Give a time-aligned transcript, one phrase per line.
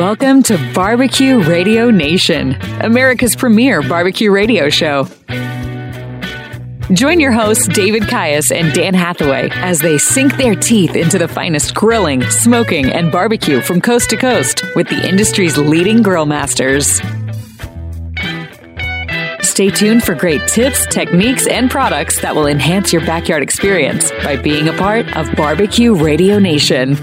[0.00, 5.06] Welcome to Barbecue Radio Nation, America's premier barbecue radio show.
[6.94, 11.28] Join your hosts, David Caius and Dan Hathaway, as they sink their teeth into the
[11.28, 17.02] finest grilling, smoking, and barbecue from coast to coast with the industry's leading grill masters.
[19.42, 24.36] Stay tuned for great tips, techniques, and products that will enhance your backyard experience by
[24.36, 26.96] being a part of Barbecue Radio Nation.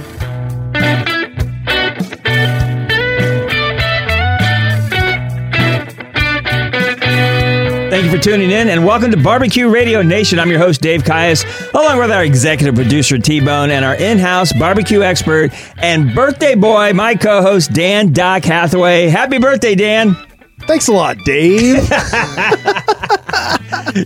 [8.08, 10.40] You for tuning in and welcome to Barbecue Radio Nation.
[10.40, 11.44] I'm your host, Dave Caius,
[11.74, 16.56] along with our executive producer, T Bone, and our in house barbecue expert and birthday
[16.56, 19.08] boy, my co host, Dan Doc Hathaway.
[19.08, 20.16] Happy birthday, Dan.
[20.62, 21.78] Thanks a lot, Dave.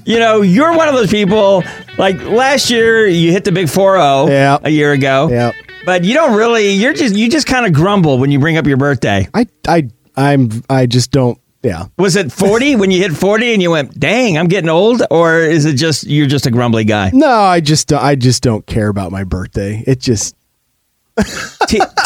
[0.06, 1.64] You know, you're one of those people,
[1.98, 4.58] like last year, you hit the big 4 0 Yeah.
[4.64, 5.28] a year ago.
[5.30, 5.52] Yeah.
[5.86, 8.66] But you don't really, you're just, you just kind of grumble when you bring up
[8.66, 9.28] your birthday.
[9.34, 11.86] I I I'm I just don't yeah.
[11.98, 15.04] Was it 40 when you hit 40 and you went, dang, I'm getting old?
[15.12, 17.12] Or is it just, you're just a grumbly guy?
[17.14, 19.84] No, I just I just don't care about my birthday.
[19.86, 20.36] It just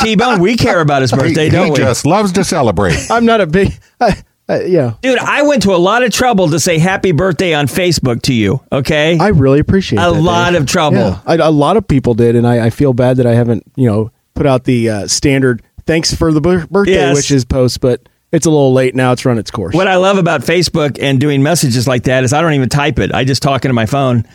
[0.01, 1.77] T Bone, we care about his birthday, he, don't we?
[1.79, 1.87] he we?
[1.89, 2.97] just loves to celebrate.
[3.09, 6.11] I'm not a big I, I, you know, Dude, I went to a lot of
[6.11, 9.17] trouble to say happy birthday on Facebook to you, okay?
[9.17, 10.07] I really appreciate it.
[10.07, 10.61] A that, lot Dave.
[10.61, 10.97] of trouble.
[10.97, 13.63] Yeah, I, a lot of people did, and I, I feel bad that I haven't
[13.75, 17.15] you know put out the uh, standard thanks for the bir- birthday Yes.
[17.15, 19.11] wishes post, but it's a little late now.
[19.11, 19.73] It's run its course.
[19.73, 22.99] what I love about Facebook and doing messages like that is I don't even type
[22.99, 23.13] it.
[23.13, 24.25] I just talk into my phone.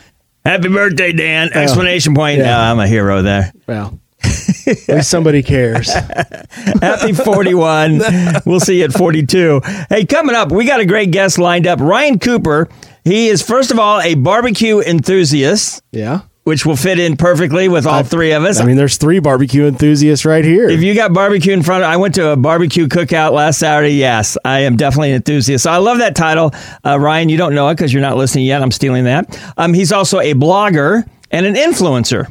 [0.44, 1.52] Happy birthday, Dan!
[1.52, 2.38] Explanation point.
[2.38, 2.46] Yeah.
[2.46, 3.52] Yeah, I'm a hero there.
[3.66, 5.92] Well, at least somebody cares.
[6.80, 8.00] Happy 41.
[8.46, 9.60] we'll see you at 42.
[9.88, 11.80] Hey, coming up, we got a great guest lined up.
[11.80, 12.68] Ryan Cooper.
[13.04, 16.20] He is, first of all, a barbecue enthusiast, Yeah.
[16.50, 18.58] Which will fit in perfectly with all three of us.
[18.58, 20.68] I mean, there's three barbecue enthusiasts right here.
[20.68, 23.94] If you got barbecue in front of, I went to a barbecue cookout last Saturday.
[23.94, 25.62] Yes, I am definitely an enthusiast.
[25.62, 26.50] So I love that title,
[26.84, 27.28] uh, Ryan.
[27.28, 28.62] You don't know it because you're not listening yet.
[28.62, 29.40] I'm stealing that.
[29.56, 32.26] Um, he's also a blogger and an influencer.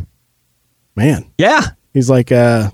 [0.98, 1.62] Man, Yeah,
[1.94, 2.72] he's like, uh,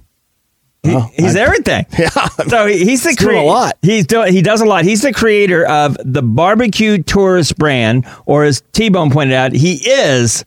[0.84, 1.86] well, he's I- everything.
[2.00, 2.10] Yeah.
[2.48, 3.78] So he- he's the doing a lot.
[3.84, 4.34] He's doing.
[4.34, 4.84] He does a lot.
[4.84, 9.76] He's the creator of the barbecue tourist brand, or as T Bone pointed out, he
[9.76, 10.44] is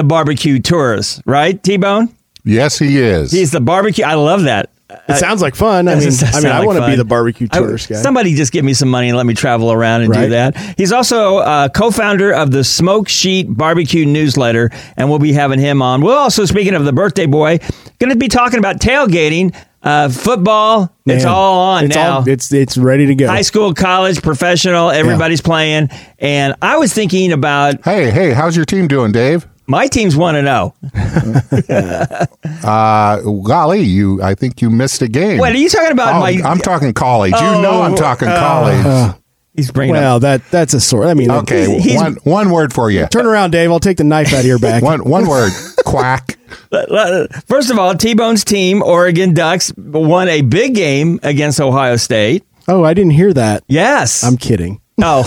[0.00, 1.20] the barbecue tourist.
[1.26, 2.08] Right, T Bone.
[2.42, 3.30] yes, he is.
[3.32, 4.04] He's the barbecue.
[4.04, 4.70] I love that.
[5.08, 5.86] It sounds like fun.
[5.86, 7.96] I mean, I mean, sound I like want to be the barbecue I- tourist guy.
[7.96, 10.56] Somebody just give me some money and let me travel around and do that.
[10.76, 15.80] He's also uh, co-founder of the Smoke Sheet Barbecue newsletter, and we'll be having him
[15.82, 16.00] on.
[16.00, 17.58] We'll also, speaking of the birthday boy,
[18.00, 20.92] going to be talking about tailgating, uh, football.
[21.06, 22.18] it's all on it's now.
[22.18, 23.28] All, it's it's ready to go.
[23.28, 25.88] High school, college, professional, everybody's playing.
[26.18, 29.46] And I was thinking about hey, hey, how's your team doing, Dave?
[29.70, 30.74] My team's one to oh.
[31.60, 32.26] zero.
[32.62, 34.22] Uh, golly, you.
[34.22, 35.38] I think you missed a game.
[35.38, 36.40] What are you talking about Oh, my?
[36.44, 37.32] I'm talking college.
[37.32, 38.84] you know, I'm Oh, talking uh, college.
[38.86, 39.14] Uh,
[39.54, 40.02] he's bringing up.
[40.02, 41.06] well, that that's a sort.
[41.06, 43.06] I mean, okay, uh, he's- one one word for you.
[43.06, 43.70] turn around, Dave.
[43.70, 44.82] I'll take the knife out of your back.
[44.82, 45.52] One one word.
[45.86, 46.36] Quack.
[47.46, 52.44] First of all, T Bone's team, Oregon Ducks, won a big game against Ohio State.
[52.68, 53.64] Oh, I didn't hear that.
[53.68, 54.22] Yes.
[54.24, 54.80] I'm kidding.
[55.02, 55.22] oh.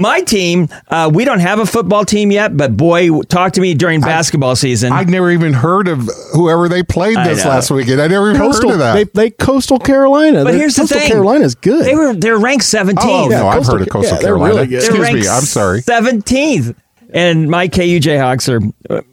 [0.00, 3.74] My team, uh, we don't have a football team yet, but boy, talk to me
[3.74, 4.92] during basketball season.
[4.92, 8.00] I'd never even heard of whoever they played this last weekend.
[8.00, 8.94] I never even Coastal, heard of that.
[8.94, 10.42] they, they coastal Carolina.
[10.44, 11.84] but They're- here's the coastal thing: Carolina's good.
[11.84, 12.96] They were they're ranked 17th.
[13.00, 14.54] oh Yeah, no, I've heard of Coastal yeah, Carolina.
[14.54, 14.80] really good.
[14.82, 15.28] They're Excuse ranked me.
[15.28, 15.82] I'm sorry.
[15.82, 16.74] 17th.
[17.12, 18.60] And my KU Jayhawks are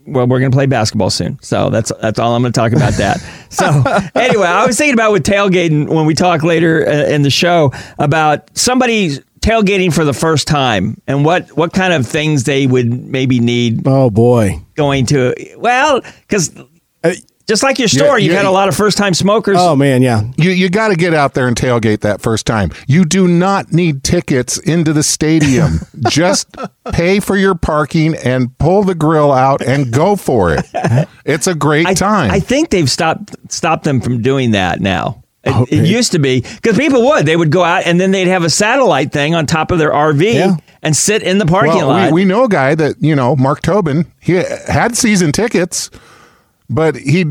[0.05, 0.27] well.
[0.27, 2.93] We're going to play basketball soon, so that's that's all I'm going to talk about
[2.93, 3.17] that.
[3.49, 3.65] So
[4.15, 7.71] anyway, I was thinking about with tailgating when we talk later uh, in the show
[7.97, 12.91] about somebody tailgating for the first time and what what kind of things they would
[12.91, 14.59] maybe need oh boy.
[14.75, 15.33] going to.
[15.57, 16.55] Well, because
[17.03, 17.13] uh,
[17.47, 19.55] just like your story, you've had a lot of first time smokers.
[19.57, 20.23] Oh man, yeah.
[20.35, 22.71] You you got to get out there and tailgate that first time.
[22.87, 25.79] You do not need tickets into the stadium.
[26.09, 26.53] Just
[26.91, 30.65] pay for your parking and pull the grill out and go for it.
[31.27, 32.31] It's a great I, time.
[32.31, 35.23] I think they've stopped stopped them from doing that now.
[35.47, 38.11] It, oh, it used to be because people would they would go out and then
[38.11, 40.57] they'd have a satellite thing on top of their RV Yeah.
[40.81, 42.11] and sit in the parking well, lot.
[42.11, 44.11] we, we know a guy that you know, Mark Tobin.
[44.19, 45.89] He had season tickets,
[46.69, 47.25] but he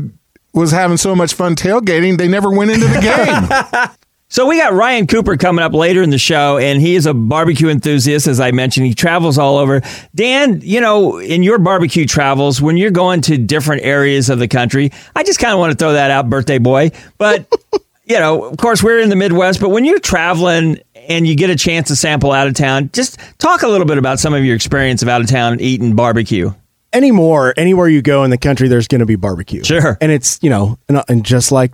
[0.53, 3.87] was having so much fun tailgating they never went into the game.
[4.29, 7.13] so we got Ryan Cooper coming up later in the show, and he is a
[7.13, 8.87] barbecue enthusiast, as I mentioned.
[8.87, 9.81] He travels all over.
[10.15, 14.47] Dan, you know, in your barbecue travels, when you're going to different areas of the
[14.47, 16.91] country, I just kind of want to throw that out, birthday boy.
[17.19, 17.45] But
[18.07, 21.49] you know, of course, we're in the Midwest, but when you're traveling and you get
[21.49, 24.43] a chance to sample out of town, just talk a little bit about some of
[24.45, 26.51] your experience of out of town eating barbecue.
[26.93, 29.63] Anymore, anywhere you go in the country, there's going to be barbecue.
[29.63, 29.97] Sure.
[29.99, 31.73] and it's you know, and, and just like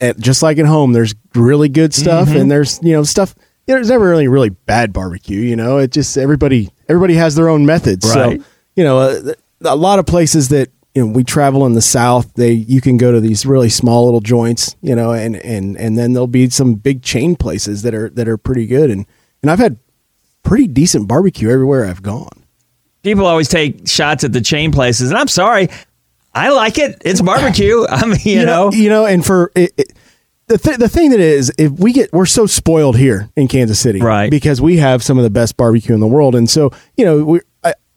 [0.00, 2.38] at, just like at home, there's really good stuff, Mm-hmm.
[2.38, 3.34] and there's you know stuff.
[3.66, 5.40] There's never really really bad barbecue.
[5.40, 8.06] You know, it just everybody everybody has their own methods.
[8.14, 8.40] Right.
[8.40, 8.44] So
[8.74, 12.32] you know, th- a lot of places that you know we travel in the South,
[12.34, 14.76] they you can go to these really small little joints.
[14.80, 18.28] You know, and and and then there'll be some big chain places that are that
[18.28, 18.90] are pretty good.
[18.90, 19.06] And
[19.42, 19.76] and I've had
[20.42, 22.44] pretty decent barbecue everywhere I've gone.
[23.02, 25.68] People always take shots at the chain places, and I'm sorry.
[26.32, 27.02] I like it.
[27.04, 27.84] It's barbecue.
[27.88, 29.92] I mean, you, know, you know, and for it, it,
[30.46, 33.78] the th- the thing that is, if we get we're so spoiled here in Kansas
[33.78, 34.30] City, Right.
[34.30, 37.24] Because we have some of the best barbecue in the world, and so you know
[37.24, 37.44] we're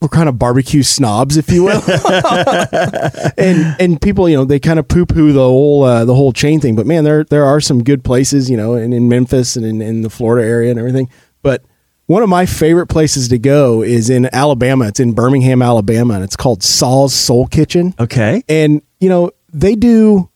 [0.01, 1.81] we're kind of barbecue snobs, if you will,
[3.37, 6.31] and and people, you know, they kind of poo poo the whole uh, the whole
[6.33, 6.75] chain thing.
[6.75, 9.81] But man, there there are some good places, you know, in, in Memphis and in,
[9.81, 11.09] in the Florida area and everything.
[11.41, 11.63] But
[12.05, 14.87] one of my favorite places to go is in Alabama.
[14.87, 18.43] It's in Birmingham, Alabama, and it's called Saw's Soul Kitchen okay.
[18.47, 20.29] and you know they do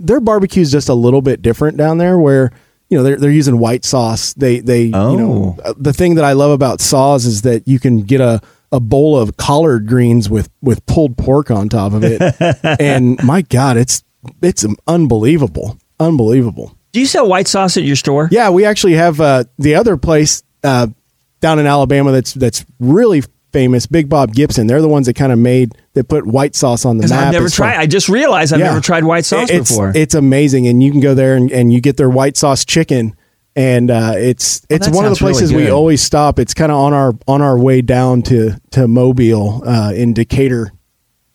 [0.00, 2.52] their barbecue is just a little bit different down there where
[2.92, 5.72] you know they're, they're using white sauce they they you know Oh.
[5.78, 8.40] the thing that i love about Saw's is that you can get a
[8.70, 12.20] a bowl of collard greens with with pulled pork on top of it
[12.80, 14.04] and my god it's
[14.42, 18.28] it's unbelievable unbelievable Do you sell white sauce at your store?
[18.30, 20.86] yeah, we actually have uh, the other place uh,
[21.40, 23.22] down in Alabama that's that's really
[23.52, 24.66] famous, Big Bob Gibson.
[24.66, 27.26] They're the ones that kind of made that put white sauce on the map.
[27.26, 27.76] I've never tried.
[27.76, 28.68] I just realized I've Yeah.
[28.68, 29.92] never tried white sauce it's, before.
[29.94, 33.14] It's amazing, and you can go there and, and you get their white sauce chicken,
[33.54, 36.38] and uh, it's it's Oh, one of the sounds really places we always stop.
[36.38, 40.72] It's kind of on our on our way down to to Mobile uh, in Decatur.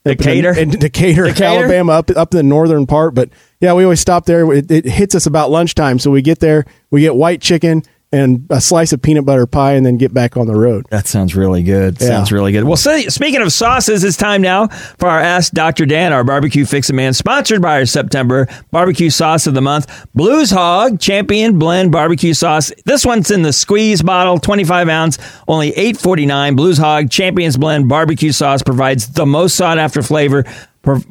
[0.04, 0.52] Decatur?
[0.52, 1.44] in, in Decatur, Decatur?
[1.44, 3.14] Alabama, up up in the northern part.
[3.14, 3.30] But
[3.60, 4.52] yeah, we always stop there.
[4.54, 8.46] It, it hits us about lunchtime, so we get there, we get white chicken and
[8.50, 10.86] a slice of peanut butter pie, and then get back on the road.
[10.90, 12.00] That sounds really good.
[12.00, 12.08] Yeah.
[12.08, 12.64] Sounds really good.
[12.64, 14.68] Well, so, speaking of sauces, it's time now
[14.98, 15.86] for our Ask Dr.
[15.86, 20.08] Dan, our barbecue fix a man, sponsored by our September barbecue sauce of the month,
[20.16, 22.72] Blues Hog Champion Blend Barbecue Sauce.
[22.86, 25.18] This one's in the squeeze bottle, 25 ounce,
[25.48, 26.56] only 8.49.
[26.56, 30.46] Blues Hog Champions Blend Barbecue Sauce provides the most sought after flavor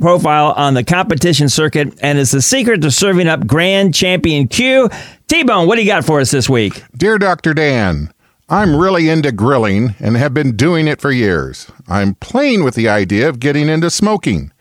[0.01, 4.89] profile on the competition circuit and is the secret to serving up Grand Champion Q.
[5.29, 6.85] T-Bone, what do you got for us this week?
[6.97, 7.53] Dear Dr.
[7.53, 8.13] Dan,
[8.49, 11.69] I'm really into grilling and have been doing it for years.
[11.89, 14.53] I'm playing with the idea of getting into smoking.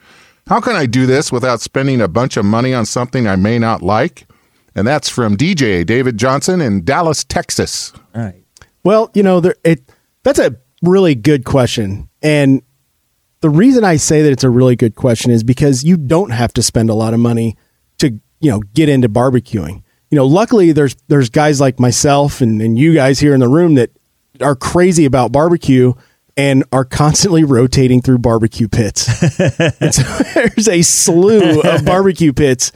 [0.48, 3.60] How can I do this without spending a bunch of money on something I may
[3.60, 4.28] not like?
[4.74, 7.94] And that's from DJ David Johnson in Dallas, Texas.
[8.16, 8.44] All right.
[8.84, 9.92] Well, you know, there, it
[10.24, 12.62] that's a really good question, and
[13.42, 16.54] the reason I say that it's a really good question is because you don't have
[16.54, 17.56] to spend a lot of money
[18.00, 19.84] to you know get into barbecuing.
[20.12, 23.50] You know, luckily there's there's guys like myself and, and you guys here in the
[23.50, 23.92] room that
[24.42, 25.94] are crazy about barbecue
[26.38, 29.08] and are constantly rotating through barbecue pits.
[29.40, 30.04] and so
[30.34, 32.72] there's a slew of barbecue pits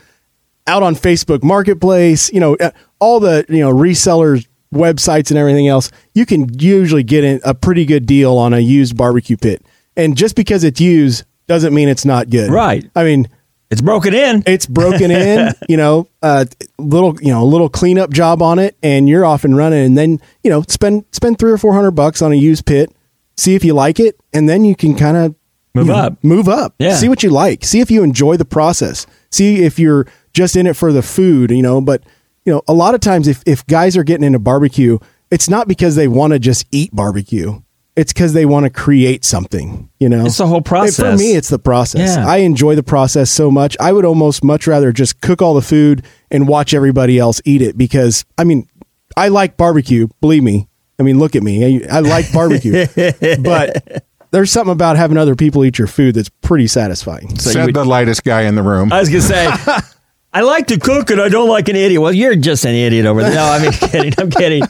[0.67, 5.67] out on Facebook Marketplace, you know, uh, all the, you know, resellers websites and everything
[5.67, 9.65] else, you can usually get in a pretty good deal on a used barbecue pit.
[9.97, 12.51] And just because it's used doesn't mean it's not good.
[12.51, 12.89] Right.
[12.95, 13.27] I mean,
[13.71, 14.43] It's broken in.
[14.47, 18.75] it's broken in, you know, a little, you know, a little cleanup job on it
[18.81, 22.21] and you're off and running and then, you know, spend spend 3 or 400 bucks
[22.21, 22.91] on a used pit,
[23.37, 25.35] see if you like it and then you can kind of
[25.75, 26.23] Move up.
[26.23, 26.73] Move up.
[26.79, 26.95] Yeah.
[26.95, 27.63] See what you like.
[27.63, 29.05] See if you enjoy the process.
[29.31, 32.03] See if you're just in it for the food, you know, but
[32.45, 34.97] you know, a lot of times if if guys are getting into barbecue,
[35.29, 37.61] it's not because they want to just eat barbecue.
[37.99, 40.25] It's because they want to create something, you know.
[40.25, 40.95] It's the whole process.
[40.95, 42.15] For me, it's the process.
[42.15, 42.25] Yeah.
[42.25, 43.75] I enjoy the process so much.
[43.77, 47.61] I would almost much rather just cook all the food and watch everybody else eat
[47.61, 48.69] it because I mean,
[49.17, 50.07] I like barbecue.
[50.21, 50.69] Believe me.
[50.97, 51.83] I mean, look at me.
[51.89, 52.85] I, I like barbecue,
[53.41, 57.37] but there's something about having other people eat your food that's pretty satisfying.
[57.37, 58.93] So you Said would- the lightest guy in the room.
[58.93, 59.51] I was gonna say,
[60.31, 62.01] I like to cook and I don't like an idiot.
[62.01, 63.33] Well, you're just an idiot over there.
[63.33, 64.13] No, I mean kidding.
[64.17, 64.63] I'm kidding.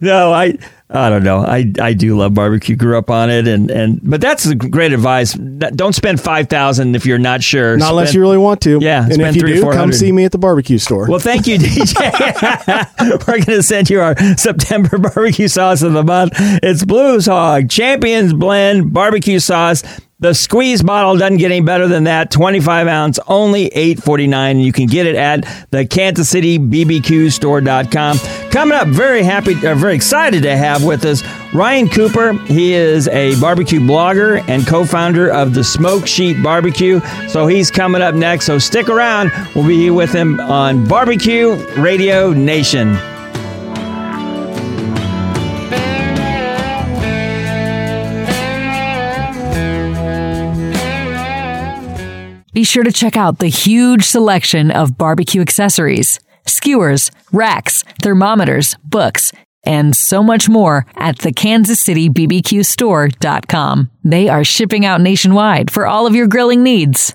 [0.00, 0.56] No, I
[0.88, 1.38] I don't know.
[1.38, 2.76] I I do love barbecue.
[2.76, 5.34] Grew up on it, and and but that's great advice.
[5.34, 7.76] Don't spend five thousand if you're not sure.
[7.76, 8.78] Not unless you really want to.
[8.80, 11.06] Yeah, and spend if you three do, come see me at the barbecue store.
[11.08, 12.00] Well, thank you, DJ.
[13.28, 16.32] We're going to send you our September barbecue sauce of the month.
[16.38, 19.84] It's Blues Hog Champions Blend Barbecue Sauce.
[20.20, 22.30] The squeeze bottle doesn't get any better than that.
[22.30, 24.60] 25 ounce, only eight forty nine.
[24.60, 28.18] You can get it at the Kansas City BBQ store.com.
[28.50, 31.22] Coming up, very happy, uh, very excited to have with us
[31.54, 32.34] Ryan Cooper.
[32.44, 37.00] He is a barbecue blogger and co founder of the Smoke Sheet Barbecue.
[37.28, 38.44] So he's coming up next.
[38.44, 39.32] So stick around.
[39.54, 42.94] We'll be here with him on Barbecue Radio Nation.
[52.70, 59.32] Sure to check out the huge selection of barbecue accessories, skewers, racks, thermometers, books,
[59.64, 63.90] and so much more at the Kansas City BBQ Store.com.
[64.04, 67.14] They are shipping out nationwide for all of your grilling needs.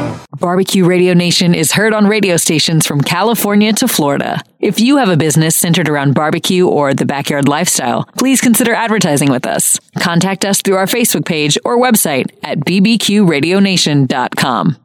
[0.39, 4.41] Barbecue Radio Nation is heard on radio stations from California to Florida.
[4.59, 9.29] If you have a business centered around barbecue or the backyard lifestyle, please consider advertising
[9.29, 9.79] with us.
[9.99, 14.77] Contact us through our Facebook page or website at bbqradionation.com.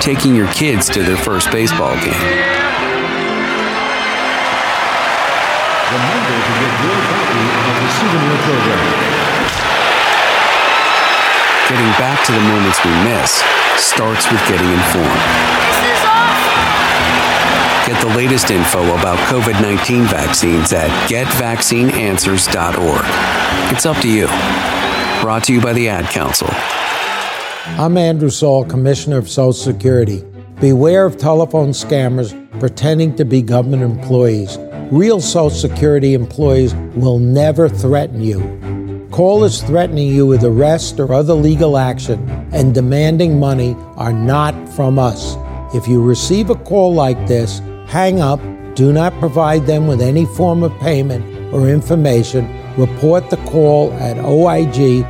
[0.00, 2.12] Taking your kids to their first baseball game.
[5.86, 9.25] Remember to get your copy of the souvenir program.
[11.68, 13.42] Getting back to the moments we miss
[13.74, 15.18] starts with getting informed.
[17.88, 23.04] Get the latest info about COVID 19 vaccines at getvaccineanswers.org.
[23.74, 24.28] It's up to you.
[25.20, 26.46] Brought to you by the Ad Council.
[27.82, 30.22] I'm Andrew Saul, Commissioner of Social Security.
[30.60, 34.56] Beware of telephone scammers pretending to be government employees.
[34.92, 38.38] Real Social Security employees will never threaten you.
[39.10, 44.98] Callers threatening you with arrest or other legal action and demanding money are not from
[44.98, 45.36] us.
[45.74, 48.40] If you receive a call like this, hang up,
[48.74, 52.46] do not provide them with any form of payment or information.
[52.76, 55.06] Report the call at oig.ssa.gov.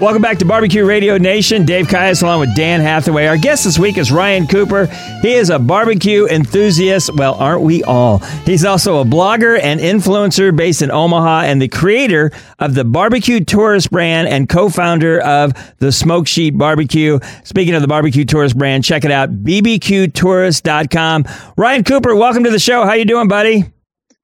[0.00, 1.64] Welcome back to Barbecue Radio Nation.
[1.64, 3.26] Dave Kias along with Dan Hathaway.
[3.26, 4.86] Our guest this week is Ryan Cooper.
[5.22, 7.12] He is a barbecue enthusiast.
[7.16, 8.18] Well, aren't we all?
[8.46, 13.44] He's also a blogger and influencer based in Omaha and the creator of the Barbecue
[13.44, 17.18] Tourist brand and co-founder of the Smoke Sheet Barbecue.
[17.42, 21.24] Speaking of the Barbecue Tourist brand, check it out, bbqtourist.com.
[21.56, 22.84] Ryan Cooper, welcome to the show.
[22.84, 23.72] How you doing, buddy?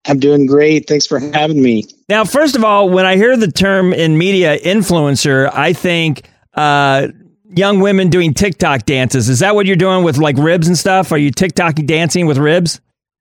[0.06, 0.86] I'm doing great.
[0.86, 1.84] Thanks for having me.
[2.08, 7.08] Now, first of all, when I hear the term in media influencer, I think uh,
[7.48, 9.28] young women doing TikTok dances.
[9.28, 11.12] Is that what you're doing with like ribs and stuff?
[11.12, 12.80] Are you TikTok dancing with ribs?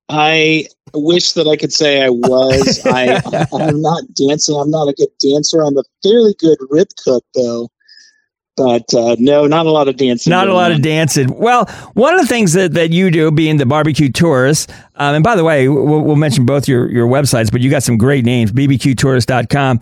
[0.10, 2.86] I wish that I could say I was.
[2.86, 3.22] I,
[3.54, 4.56] I'm not dancing.
[4.56, 5.62] I'm not a good dancer.
[5.62, 7.70] I'm a fairly good rib cook, though
[8.56, 10.32] but uh, no, not a lot of dancing.
[10.32, 10.78] Not a lot on.
[10.78, 11.34] of dancing.
[11.36, 15.24] Well, one of the things that, that you do, being the barbecue tourist, um, and
[15.24, 18.26] by the way, we'll, we'll, mention both your, your websites, but you got some great
[18.26, 19.80] names, bbqtourist.com.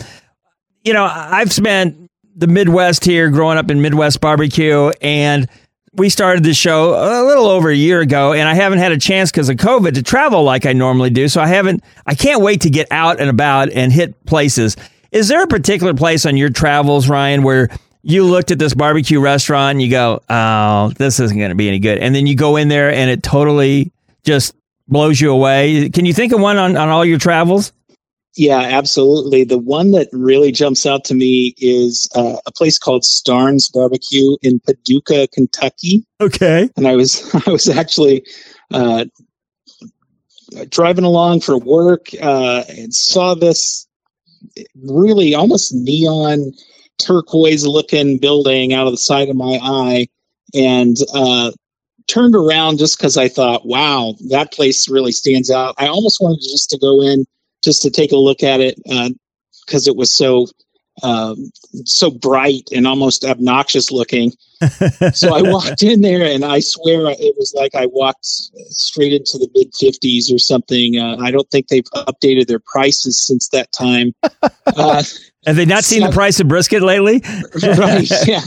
[0.84, 5.48] You know, I've spent the Midwest here growing up in Midwest barbecue, and
[5.94, 8.98] we started this show a little over a year ago, and I haven't had a
[8.98, 11.28] chance because of COVID to travel like I normally do.
[11.28, 14.78] So I haven't, I can't wait to get out and about and hit places.
[15.12, 17.70] Is there a particular place on your travels, Ryan, where
[18.04, 21.68] you looked at this barbecue restaurant and you go, oh, this isn't going to be
[21.68, 22.00] any good.
[22.00, 23.92] And then you go in there and it totally
[24.24, 24.56] just
[24.88, 25.90] blows you away.
[25.90, 27.72] Can you think of one on, on all your travels?
[28.36, 29.44] Yeah, absolutely.
[29.44, 34.38] The one that really jumps out to me is uh, a place called Starnes Barbecue
[34.42, 36.06] in Paducah, Kentucky.
[36.22, 36.70] Okay.
[36.78, 38.24] And I was I was actually
[38.72, 39.06] uh,
[40.70, 43.86] driving along for work uh, and saw this
[44.82, 46.54] really almost neon
[47.00, 50.08] turquoise looking building out of the side of my eye
[50.54, 51.52] and uh,
[52.08, 55.76] turned around just because I thought, wow, that place really stands out.
[55.78, 57.26] I almost wanted just to go in
[57.64, 58.76] just to take a look at it
[59.66, 60.48] because uh, it was so
[61.04, 61.52] um,
[61.86, 64.32] so bright and almost obnoxious looking.
[65.14, 69.38] so I walked in there, and I swear it was like I walked straight into
[69.38, 71.00] the mid fifties or something.
[71.00, 74.14] Uh, I don't think they've updated their prices since that time.
[74.78, 75.04] Uh,
[75.46, 77.22] Have they not seen the price of brisket lately?
[77.78, 78.10] right.
[78.28, 78.42] Yeah.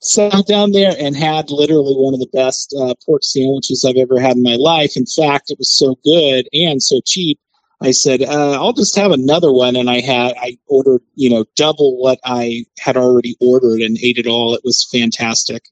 [0.00, 4.18] Sat down there and had literally one of the best uh, pork sandwiches I've ever
[4.18, 4.96] had in my life.
[4.96, 7.38] In fact, it was so good and so cheap.
[7.80, 9.76] I said, uh, I'll just have another one.
[9.76, 14.18] And I had, I ordered, you know, double what I had already ordered and ate
[14.18, 14.54] it all.
[14.54, 15.62] It was fantastic.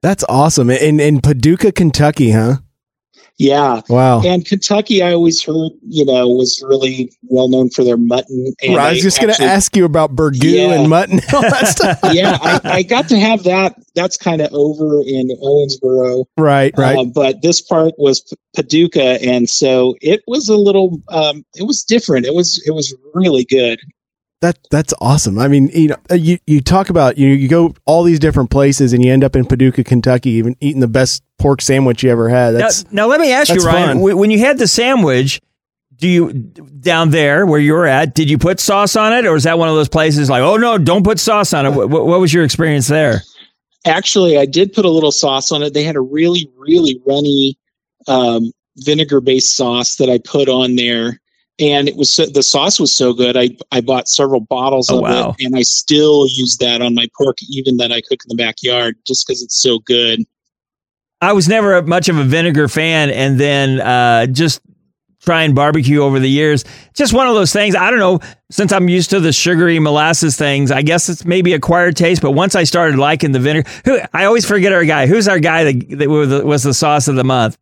[0.00, 0.70] That's awesome.
[0.70, 2.56] In, in Paducah, Kentucky, huh?
[3.38, 3.82] Yeah.
[3.88, 4.20] Wow.
[4.22, 8.52] And Kentucky, I always heard, you know, was really well known for their mutton.
[8.60, 10.72] And Right, I was just going to ask you about burgoo Yeah.
[10.72, 11.20] and mutton.
[11.20, 11.98] and all that stuff.
[12.12, 13.76] yeah, I, I got to have that.
[13.94, 16.24] That's kind of over in Owensboro.
[16.36, 16.98] right, right.
[16.98, 21.00] Uh, but this part was P- Paducah, and so it was a little.
[21.08, 22.26] Um, it was different.
[22.26, 22.62] It was.
[22.66, 23.78] It was really good.
[24.40, 25.38] That that's awesome.
[25.38, 28.50] I mean, you know, uh, you you talk about you you go all these different
[28.50, 32.10] places and you end up in Paducah, Kentucky, even eating the best pork sandwich you
[32.10, 32.54] ever had.
[32.54, 34.16] Now, That's now let me ask you, Ryan, fun.
[34.16, 35.40] when you had the sandwich,
[35.96, 38.14] do you down there where you were at?
[38.14, 40.56] Did you put sauce on it, or is that one of those places like, oh
[40.56, 41.70] no, don't put sauce on it?
[41.70, 43.22] What, what was your experience there?
[43.84, 45.74] Actually, I did put a little sauce on it.
[45.74, 47.58] They had a really, really runny
[48.06, 51.20] um, vinegar-based sauce that I put on there,
[51.60, 53.36] and it was so, the sauce was so good.
[53.36, 55.34] I I bought several bottles Oh, of wow.
[55.38, 58.36] it, and I still use that on my pork, even that I cook in the
[58.36, 60.24] backyard, just because it's so good.
[61.20, 64.60] I was never much of a vinegar fan, and then uh, just
[65.20, 67.74] trying barbecue over the years, just one of those things.
[67.74, 68.20] I don't know.
[68.52, 72.22] Since I'm used to the sugary molasses things, I guess it's maybe acquired taste.
[72.22, 75.06] But once I started liking the vinegar, who I always forget our guy.
[75.08, 77.58] Who's our guy that, that was the- was the sauce of the month?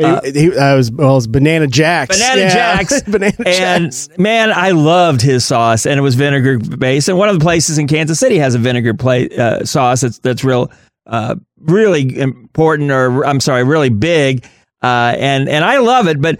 [0.00, 2.16] Uh, he, he, I was well, it was Banana Jacks.
[2.18, 2.48] Banana Yeah.
[2.54, 3.02] Jacks.
[3.06, 4.08] Banana and Jacks.
[4.18, 7.08] man, I loved his sauce, and it was vinegar based.
[7.08, 10.18] And one of the places in Kansas City has a vinegar plate uh, sauce that's
[10.20, 10.70] that's real,
[11.06, 14.46] uh, really important, or I'm sorry, really big.
[14.80, 16.20] Uh, and and I love it.
[16.22, 16.38] But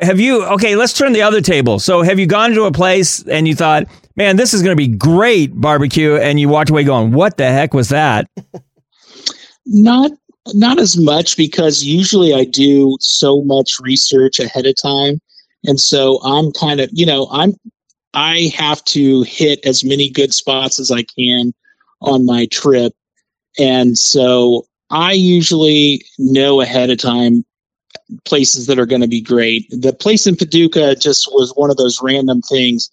[0.00, 0.44] have you?
[0.44, 1.80] Okay, let's turn the other table.
[1.80, 4.80] So have you gone to a place and you thought, man, this is going to
[4.80, 8.30] be great barbecue, and you walked away going, what the heck was that?
[9.66, 10.12] Not
[10.54, 15.20] not as much because usually I do so much research ahead of time.
[15.64, 17.54] And so I'm kind of, you know, I'm
[18.14, 21.54] I have to hit as many good spots as I can
[22.02, 22.92] on my trip.
[23.58, 27.44] And so I usually know ahead of time
[28.24, 29.66] places that are going to be great.
[29.70, 32.90] The place in Paducah just was one of those random things,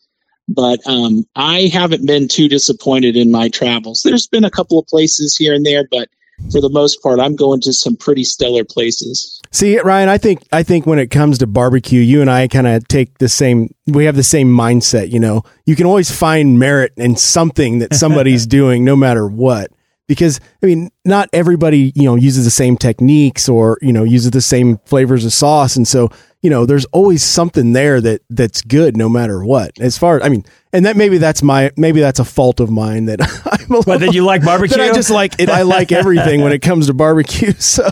[0.48, 4.04] but um, I haven't been too disappointed in my travels.
[4.04, 6.08] There's been a couple of places here and there, but
[6.52, 9.42] for the most part, I'm going to some pretty stellar places.
[9.52, 12.68] See, Ryan, I think I think when it comes to barbecue, you and I kind
[12.68, 13.74] of take the same.
[13.88, 15.12] We have the same mindset.
[15.12, 19.72] You know, you can always find merit in something that somebody's doing, no matter what.
[20.10, 24.32] Because I mean, not everybody you know uses the same techniques or you know uses
[24.32, 26.10] the same flavors of sauce, and so
[26.42, 29.80] you know there's always something there that that's good no matter what.
[29.80, 30.44] As far I mean,
[30.74, 34.00] and that maybe that's my maybe that's a fault of mine that I'm a But
[34.00, 34.78] that you like barbecue?
[34.78, 35.50] that I just like it.
[35.50, 37.54] I like everything when it comes to barbecue.
[37.60, 37.90] So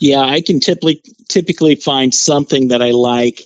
[0.00, 3.42] Yeah, I can typically typically find something that I like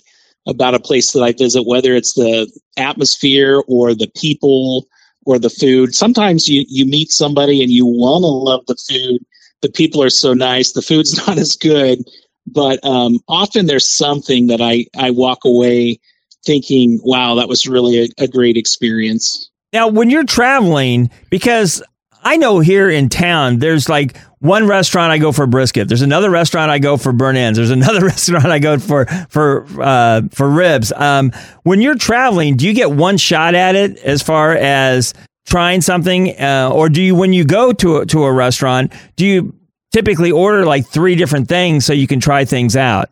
[0.47, 4.87] about a place that I visit, whether it's the atmosphere or the people
[5.25, 5.95] or the food.
[5.95, 9.25] Sometimes you you meet somebody and you want to love the food.
[9.61, 10.71] The people are so nice.
[10.71, 12.03] The food's not as good,
[12.47, 15.99] but um, often there's something that I I walk away
[16.45, 21.83] thinking, "Wow, that was really a, a great experience." Now, when you're traveling, because
[22.23, 25.87] I know here in town, there's like one restaurant I go for brisket.
[25.87, 27.57] There's another restaurant I go for burnt ends.
[27.57, 30.91] There's another restaurant I go for for uh, for ribs.
[30.93, 31.31] Um,
[31.63, 35.13] when you're traveling, do you get one shot at it as far as
[35.45, 39.25] trying something, uh, or do you when you go to a, to a restaurant, do
[39.25, 39.55] you
[39.91, 43.09] typically order like three different things so you can try things out?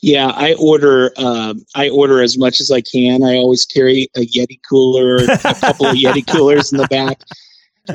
[0.00, 1.12] Yeah, I order.
[1.16, 3.22] Um, I order as much as I can.
[3.22, 7.20] I always carry a Yeti cooler, a couple of Yeti coolers in the back.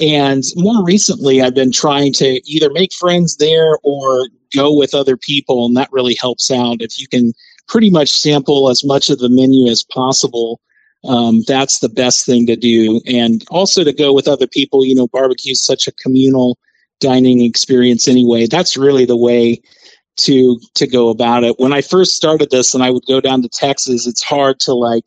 [0.01, 5.15] And more recently, I've been trying to either make friends there or go with other
[5.17, 6.81] people, and that really helps out.
[6.81, 7.33] If you can
[7.67, 10.59] pretty much sample as much of the menu as possible,
[11.07, 13.01] um, that's the best thing to do.
[13.07, 14.85] And also to go with other people.
[14.85, 16.57] You know, barbecue is such a communal
[16.99, 18.47] dining experience anyway.
[18.47, 19.61] That's really the way
[20.17, 21.59] to to go about it.
[21.59, 24.73] When I first started this and I would go down to Texas, it's hard to
[24.73, 25.03] like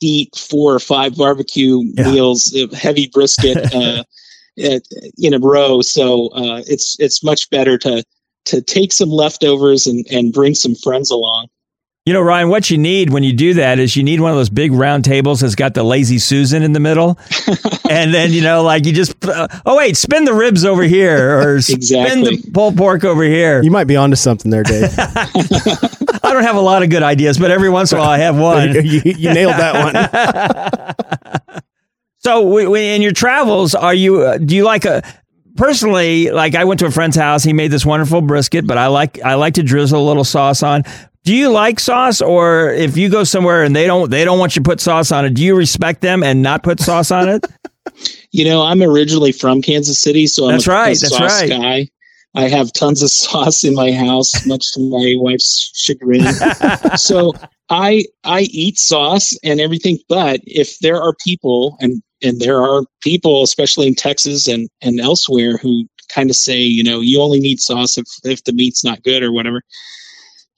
[0.00, 2.10] eat four or five barbecue Yeah.
[2.10, 4.04] meals, heavy brisket uh,
[4.56, 5.80] in a row.
[5.80, 8.04] So uh, it's it's much better to
[8.46, 11.48] to take some leftovers and and bring some friends along.
[12.04, 14.36] You know, Ryan, what you need when you do that is you need one of
[14.36, 17.16] those big round tables that's got the lazy Susan in the middle.
[17.90, 21.38] and then, you know, like you just, uh, oh, wait, spin the ribs over here
[21.38, 23.62] or spin the pulled pork over here.
[23.62, 24.92] you might be onto something there, Dave.
[24.98, 28.18] I don't have a lot of good ideas, but every once in a while I
[28.18, 28.84] have one.
[28.84, 31.21] you, you nailed that one.
[32.24, 34.22] So, w- w- in your travels, are you?
[34.22, 35.02] Uh, do you like a?
[35.56, 37.42] Personally, like I went to a friend's house.
[37.42, 40.62] He made this wonderful brisket, but I like I like to drizzle a little sauce
[40.62, 40.84] on.
[41.24, 44.56] Do you like sauce, or if you go somewhere and they don't they don't want
[44.56, 47.28] you to put sauce on it, do you respect them and not put sauce on
[47.28, 47.44] it?
[48.30, 51.40] You know, I'm originally from Kansas City, so I'm That's a, right, a that's sauce
[51.42, 51.50] right.
[51.50, 51.88] guy.
[52.34, 56.22] I have tons of sauce in my house, much to my wife's chagrin.
[56.96, 57.32] so
[57.68, 62.84] I I eat sauce and everything, but if there are people and and there are
[63.00, 67.40] people, especially in Texas and and elsewhere, who kind of say, you know, you only
[67.40, 69.62] need sauce if if the meat's not good or whatever.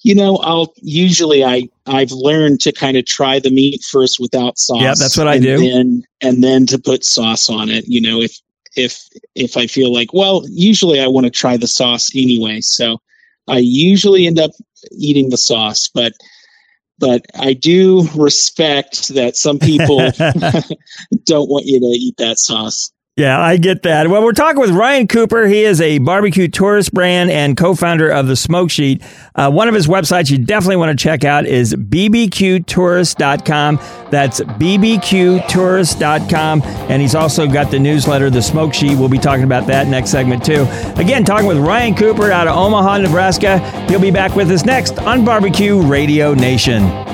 [0.03, 4.59] You know, I'll usually I I've learned to kind of try the meat first without
[4.59, 4.83] sauce.
[4.83, 5.59] Yeah, that's what I and do.
[5.59, 7.87] Then, and then to put sauce on it.
[7.87, 8.38] You know, if
[8.77, 9.00] if
[9.35, 12.61] if I feel like, well, usually I want to try the sauce anyway.
[12.61, 13.00] So
[13.48, 14.50] I usually end up
[14.92, 16.12] eating the sauce, but
[16.99, 19.99] but I do respect that some people
[21.25, 22.93] don't want you to eat that sauce.
[23.16, 24.09] Yeah, I get that.
[24.09, 25.46] Well, we're talking with Ryan Cooper.
[25.46, 29.05] He is a barbecue tourist brand and co-founder of the Smoke Sheet.
[29.37, 33.77] Uh, one of his websites you definitely want to check out is bbqtourist.com.
[34.11, 36.62] That's bbqtourist.com.
[36.62, 38.98] And he's also got the newsletter, The Smoke Sheet.
[38.98, 40.66] We'll be talking about that next segment too.
[40.96, 43.61] Again, talking with Ryan Cooper out of Omaha, Nebraska.
[43.88, 47.13] He'll be back with us next on Barbecue Radio Nation.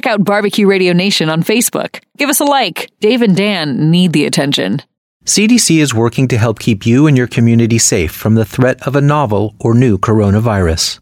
[0.00, 2.02] Check out Barbecue Radio Nation on Facebook.
[2.16, 2.90] Give us a like.
[3.00, 4.80] Dave and Dan need the attention.
[5.26, 8.96] CDC is working to help keep you and your community safe from the threat of
[8.96, 11.00] a novel or new coronavirus.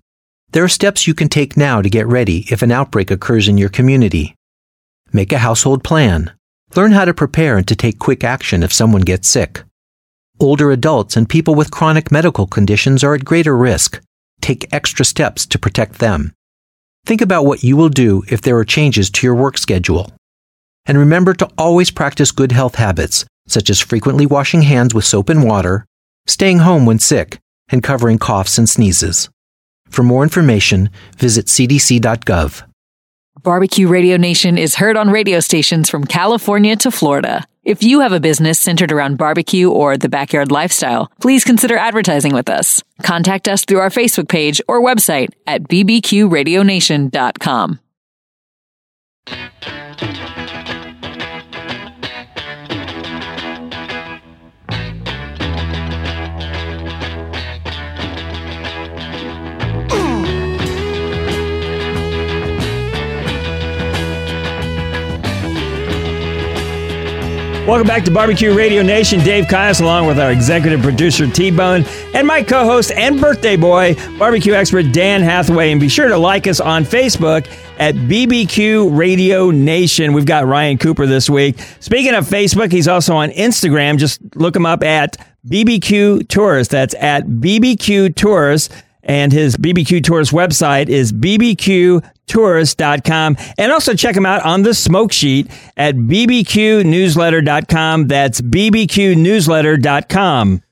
[0.51, 3.57] There are steps you can take now to get ready if an outbreak occurs in
[3.57, 4.35] your community.
[5.13, 6.33] Make a household plan.
[6.75, 9.63] Learn how to prepare and to take quick action if someone gets sick.
[10.41, 14.01] Older adults and people with chronic medical conditions are at greater risk.
[14.41, 16.33] Take extra steps to protect them.
[17.09, 20.13] Think about what you will do if there are changes to your work schedule.
[20.85, 25.31] And remember to always practice good health habits, such as frequently washing hands with soap
[25.31, 25.87] and water,
[26.27, 27.39] staying home when sick,
[27.71, 29.31] and covering coughs and sneezes.
[29.89, 32.65] For more information, visit cdc.gov.
[33.43, 37.47] Barbecue Radio Nation is heard on radio stations from California to Florida.
[37.69, 42.33] If you have a business centered around barbecue or the backyard lifestyle, please consider advertising
[42.33, 42.83] with us.
[43.03, 47.81] Contact us through our Facebook page or website at bbqradionation.com.
[67.69, 69.21] Welcome back to Barbecue Radio Nation.
[69.21, 73.57] Dave Kias, along with our executive producer T Bone, and my co host and birthday
[73.57, 75.71] boy, barbecue expert Dan Hathaway.
[75.71, 77.47] And be sure to like us on Facebook
[77.79, 80.15] at BBQ Radio Nation.
[80.15, 81.59] We've got Ryan Cooper this week.
[81.81, 83.99] Speaking of Facebook, he's also on Instagram.
[83.99, 86.71] Just look him up at BBQ Tourist.
[86.71, 88.73] That's at BBQ Tourist.
[89.09, 93.37] And his BBQ Tourist website is bbqtourist.com.
[93.57, 98.07] And also check him out on the smoke sheet at bbqnewsletter.com.
[98.07, 100.63] That's bbqnewsletter.com.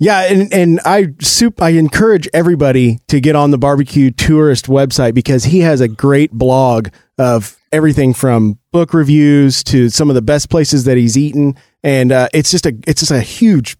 [0.00, 5.12] Yeah, and and I soup I encourage everybody to get on the barbecue tourist website
[5.12, 10.22] because he has a great blog of everything from book reviews to some of the
[10.22, 13.76] best places that he's eaten, and uh, it's just a it's just a huge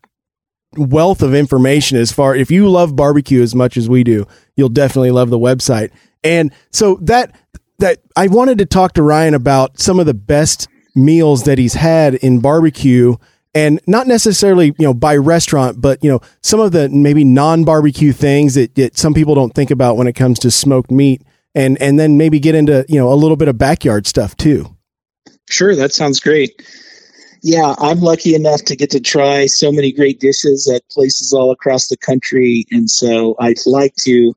[0.77, 4.27] wealth of information as far if you love barbecue as much as we do,
[4.57, 5.91] you'll definitely love the website.
[6.23, 7.35] And so that
[7.79, 11.75] that I wanted to talk to Ryan about some of the best meals that he's
[11.75, 13.15] had in barbecue
[13.55, 18.11] and not necessarily you know by restaurant but you know some of the maybe non-barbecue
[18.11, 21.23] things that, that some people don't think about when it comes to smoked meat
[21.55, 24.77] and and then maybe get into you know a little bit of backyard stuff too
[25.49, 26.63] Sure, that sounds great.
[27.43, 31.51] Yeah, I'm lucky enough to get to try so many great dishes at places all
[31.51, 34.35] across the country, and so I'd like to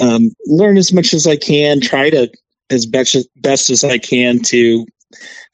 [0.00, 1.80] um, learn as much as I can.
[1.80, 2.30] Try to
[2.70, 4.86] as best best as I can to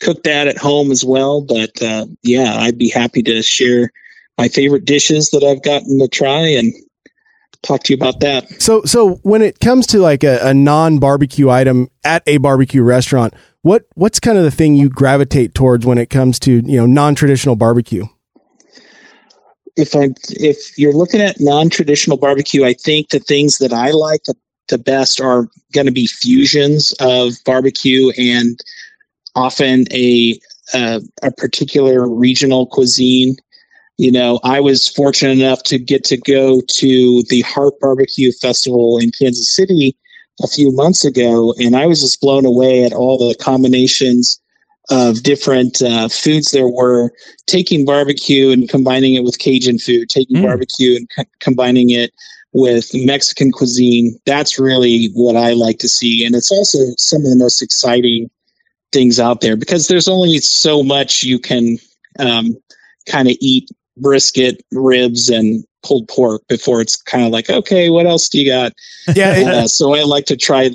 [0.00, 1.40] cook that at home as well.
[1.40, 3.90] But uh, yeah, I'd be happy to share
[4.38, 6.72] my favorite dishes that I've gotten to try and
[7.62, 8.62] talk to you about that.
[8.62, 12.82] So, so when it comes to like a, a non barbecue item at a barbecue
[12.82, 13.34] restaurant,
[13.66, 16.86] what what's kind of the thing you gravitate towards when it comes to you know
[16.86, 18.04] non traditional barbecue?
[19.76, 24.22] If I if you're looking at non-traditional barbecue, I think the things that I like
[24.22, 24.34] the,
[24.68, 28.58] the best are going to be fusions of barbecue and
[29.34, 30.38] often a
[30.72, 33.34] uh, a particular regional cuisine.
[33.98, 38.98] You know, I was fortunate enough to get to go to the Heart Barbecue Festival
[38.98, 39.96] in Kansas City
[40.42, 44.40] a few months ago, and I was just blown away at all the combinations
[44.90, 47.10] of different uh, foods there were.
[47.46, 50.42] Taking barbecue and combining it with Cajun food, taking Mm.
[50.42, 52.12] barbecue and co- combining it
[52.52, 54.18] with Mexican cuisine.
[54.26, 58.30] That's really what I like to see, and it's also some of the most exciting
[58.92, 61.78] things out there because there's only so much you can
[62.18, 62.56] um,
[63.06, 68.06] kind of eat brisket, ribs, and pulled pork before it's kind of like, okay, what
[68.06, 68.72] else do you got?
[69.14, 70.70] Yeah, it- Uh, so I like to try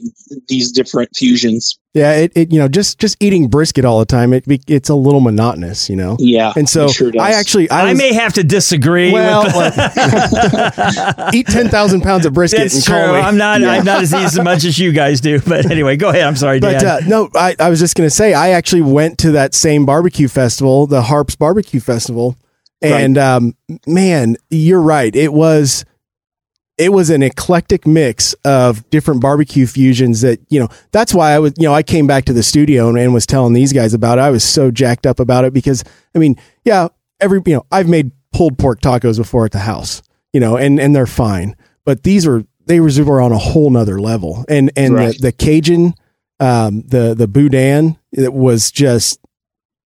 [0.47, 1.77] these different fusions.
[1.93, 4.87] Yeah, it, it you know just just eating brisket all the time it be- it's
[4.87, 6.15] a little monotonous, you know.
[6.19, 7.11] Yeah, and so sure.
[7.19, 9.11] I actually I, I, may have to disagree.
[9.11, 12.95] well with like, eat ten thousand pounds of brisket That's and true.
[12.95, 13.19] call me.
[13.19, 13.59] I'm not.
[13.59, 13.71] Yeah.
[13.71, 15.41] I'm not as easy as much as you guys do.
[15.45, 16.23] But anyway, go ahead.
[16.23, 16.75] I'm sorry, Dan.
[16.75, 19.53] But uh, no, I, I was just going to say, I actually went to that
[19.53, 22.37] same barbecue festival, the Harps Barbecue Festival,
[22.81, 25.15] and um, man, you're right.
[25.15, 25.85] It was
[26.77, 30.67] it was an eclectic mix of different barbecue fusions that you know.
[30.91, 33.25] That's why I was you know I came back to the studio and, and was
[33.25, 34.21] telling these guys about it.
[34.21, 35.83] I was so jacked up about it because
[36.15, 36.87] I mean, yeah,
[37.19, 40.01] every you know I've made pulled pork tacos before at the house,
[40.33, 43.69] you know, and and they're fine, but these are they were were on a whole
[43.69, 45.13] nother level, and and Right.
[45.15, 45.93] the, the Cajun
[46.39, 49.19] um, the the boudin it was just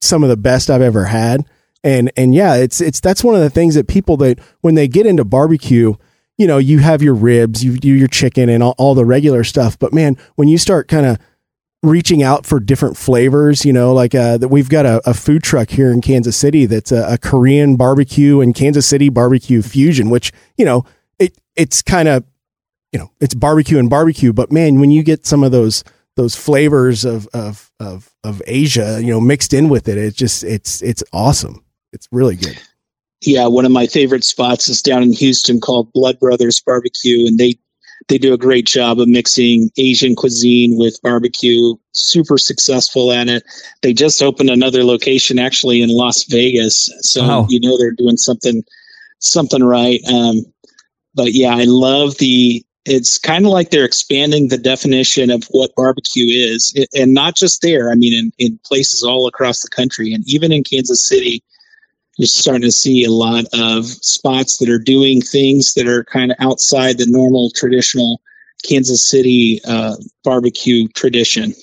[0.01, 1.45] some of the best I've ever had.
[1.86, 4.88] And and yeah, it's it's that's one of the things that people that when they
[4.88, 5.93] get into barbecue,
[6.36, 9.43] you know, you have your ribs, you do your chicken and all, all the regular
[9.43, 9.78] stuff.
[9.78, 11.19] But man, when you start kind of
[11.84, 15.43] reaching out for different flavors, you know, like uh, that we've got a, a food
[15.43, 20.10] truck here in Kansas City that's a, a Korean barbecue and Kansas City barbecue fusion,
[20.10, 20.86] which you know
[21.19, 22.24] it it's kind of
[22.91, 25.84] you know it's barbecue and barbecue, but man, when you get some of those
[26.15, 30.43] those flavors of of of of Asia, you know, mixed in with it, it's just
[30.43, 31.62] it's it's awesome.
[31.95, 32.60] It's really good.
[33.21, 37.39] yeah, one of my favorite spots is down in Houston called Blood Brothers Barbecue, and
[37.39, 37.58] they
[38.10, 41.73] they do a great job of mixing Asian cuisine with barbecue.
[41.93, 43.43] Super successful at it.
[43.81, 47.47] They just opened another location actually in Las Vegas, so Wow.
[47.49, 48.63] you know they're doing something
[49.19, 50.01] something right.
[50.08, 50.45] Um,
[51.15, 52.63] but yeah, I love the.
[52.88, 57.63] It's kind of like they're expanding the definition of what barbecue is, and not just
[57.63, 57.89] there.
[57.89, 61.41] I mean, in, in places all across the country, and even in Kansas City
[62.17, 66.32] you're starting to see a lot of spots that are doing things that are kind
[66.32, 68.21] of outside the normal traditional
[68.63, 71.54] Kansas City uh, barbecue tradition.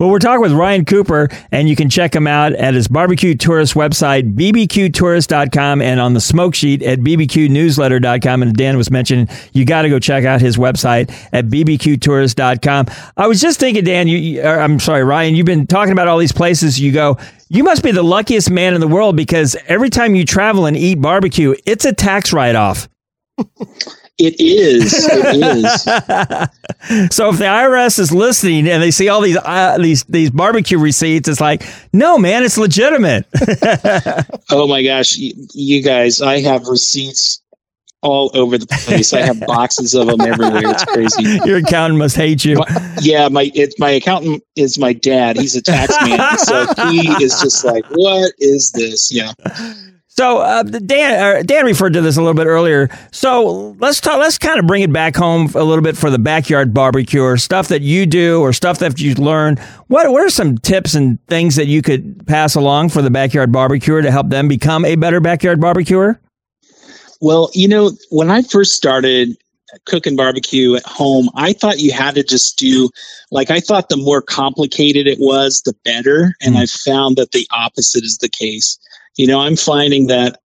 [0.00, 3.36] Well, we're talking with Ryan Cooper, and you can check him out at his barbecue
[3.36, 8.42] tourist website, bbqtourist.com, and on the smoke sheet at bbqnewsletter.com.
[8.42, 12.86] And Dan was mentioning you got to go check out his website at bbqtourist.com.
[13.16, 16.18] I was just thinking, Dan, you, you- I'm sorry, Ryan, you've been talking about all
[16.18, 17.16] these places you go.
[17.54, 20.76] You must be the luckiest man in the world because every time you travel and
[20.76, 22.88] eat barbecue, it's a tax write off.
[24.18, 25.08] It is.
[25.12, 25.36] It
[26.96, 27.14] is.
[27.14, 30.78] So if the IRS is listening and they see all these uh, these these barbecue
[30.78, 31.62] receipts, it's like,
[31.92, 33.24] no, man, it's legitimate.
[34.50, 36.20] Oh my gosh, you, you guys!
[36.20, 37.40] I have receipts
[38.04, 39.12] all over the place.
[39.12, 40.62] I have boxes of them everywhere.
[40.70, 41.40] It's crazy.
[41.44, 42.56] Your accountant must hate you.
[42.56, 45.36] My- yeah, my it, my accountant is my dad.
[45.36, 49.32] He's a tax man, so he is just like, "What is this?" Yeah.
[50.16, 52.88] So uh, Dan uh, Dan referred to this a little bit earlier.
[53.10, 54.18] So let's talk.
[54.18, 57.36] Let's kind of bring it back home a little bit for the backyard barbecue or
[57.36, 59.56] stuff that you do or stuff that you learn.
[59.88, 63.50] What what are some tips and things that you could pass along for the backyard
[63.50, 66.20] barbecue to help them become a better backyard barbecuer?
[67.24, 69.34] Well, you know, when I first started
[69.86, 72.90] cooking barbecue at home, I thought you had to just do
[73.30, 76.34] like I thought the more complicated it was, the better.
[76.42, 78.78] And I found that the opposite is the case.
[79.16, 80.38] You know, I'm finding that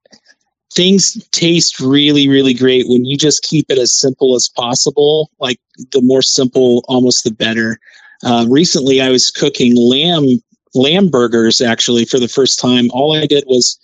[0.74, 5.30] things taste really, really great when you just keep it as simple as possible.
[5.38, 5.60] Like
[5.92, 7.78] the more simple, almost the better.
[8.24, 10.42] Uh, recently, I was cooking lamb
[10.74, 12.89] lamb burgers actually for the first time.
[12.94, 13.78] All I did was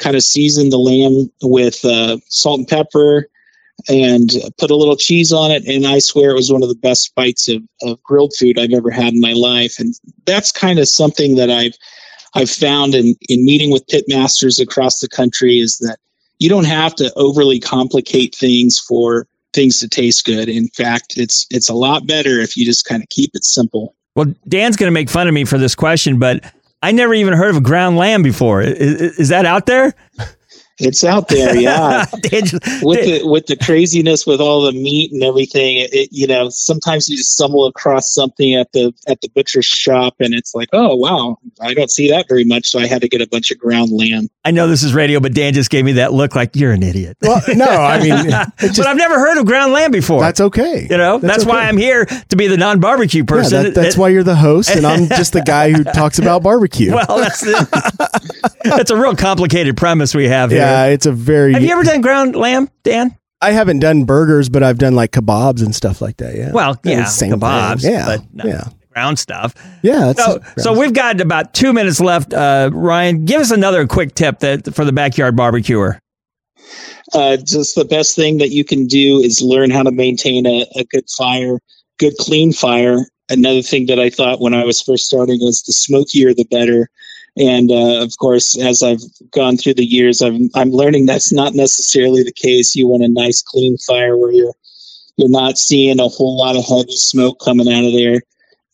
[0.00, 3.28] kind of season the lamb with uh, salt and pepper
[3.88, 5.64] and put a little cheese on it.
[5.66, 8.72] And I swear it was one of the best bites of, of grilled food I've
[8.72, 9.78] ever had in my life.
[9.78, 9.94] And
[10.26, 11.74] that's kind of something that I've
[12.34, 15.98] I've found in, in meeting with pit masters across the country is that
[16.38, 20.48] you don't have to overly complicate things for things to taste good.
[20.48, 23.96] In fact, it's it's a lot better if you just kind of keep it simple.
[24.14, 26.44] Well, Dan's going to make fun of me for this question, but
[26.82, 28.62] I never even heard of a ground lamb before.
[28.62, 29.94] Is, is that out there?
[30.80, 32.06] It's out there, yeah.
[32.22, 36.08] Dan just- with the with the craziness with all the meat and everything, it, it,
[36.12, 40.34] you know, sometimes you just stumble across something at the at the butcher shop, and
[40.34, 43.20] it's like, oh wow, I don't see that very much, so I had to get
[43.20, 44.28] a bunch of ground lamb.
[44.44, 46.82] I know this is radio, but Dan just gave me that look like you're an
[46.82, 47.16] idiot.
[47.22, 50.20] Well, no, I mean, just, but I've never heard of ground lamb before.
[50.20, 50.86] that's okay.
[50.90, 51.68] you know, that's, why okay.
[51.68, 53.62] I'm here to be the non-barbecue Yeah, person.
[53.64, 56.42] that, that's It- why you're the host, and I'm just the guy who talks about
[56.42, 56.94] barbecue.
[56.94, 57.40] Well, that's,
[58.64, 60.60] that's a real complicated premise we have here.
[60.60, 61.52] yeah, it's a very.
[61.54, 63.16] Have you ever done ground lamb, Dan?
[63.42, 66.34] I haven't done burgers, but I've done like kebabs and stuff like that.
[66.36, 66.52] Yeah.
[66.52, 67.40] Well, yeah, Same thing.
[67.40, 68.04] kebabs, Yeah.
[68.04, 68.44] but no.
[68.44, 68.64] yeah.
[68.92, 69.54] ground stuff.
[69.82, 70.12] Yeah.
[70.12, 72.34] That's So, so we've got about two minutes left.
[72.34, 75.98] Uh, Ryan, give us another quick tip that for the backyard barbecuer.
[77.14, 80.66] uh, just the best thing that you can do is learn how to maintain a,
[80.76, 81.58] a good fire,
[81.98, 82.98] good clean fire.
[83.30, 86.88] Another thing that I thought when I was first starting was the smokier the better.
[87.36, 91.54] And uh, of course, as I've gone through the years, I'm I'm learning that's not
[91.54, 92.74] necessarily the case.
[92.74, 94.54] You want a nice clean fire where you're
[95.16, 98.22] you're not seeing a whole lot of heavy smoke coming out of there.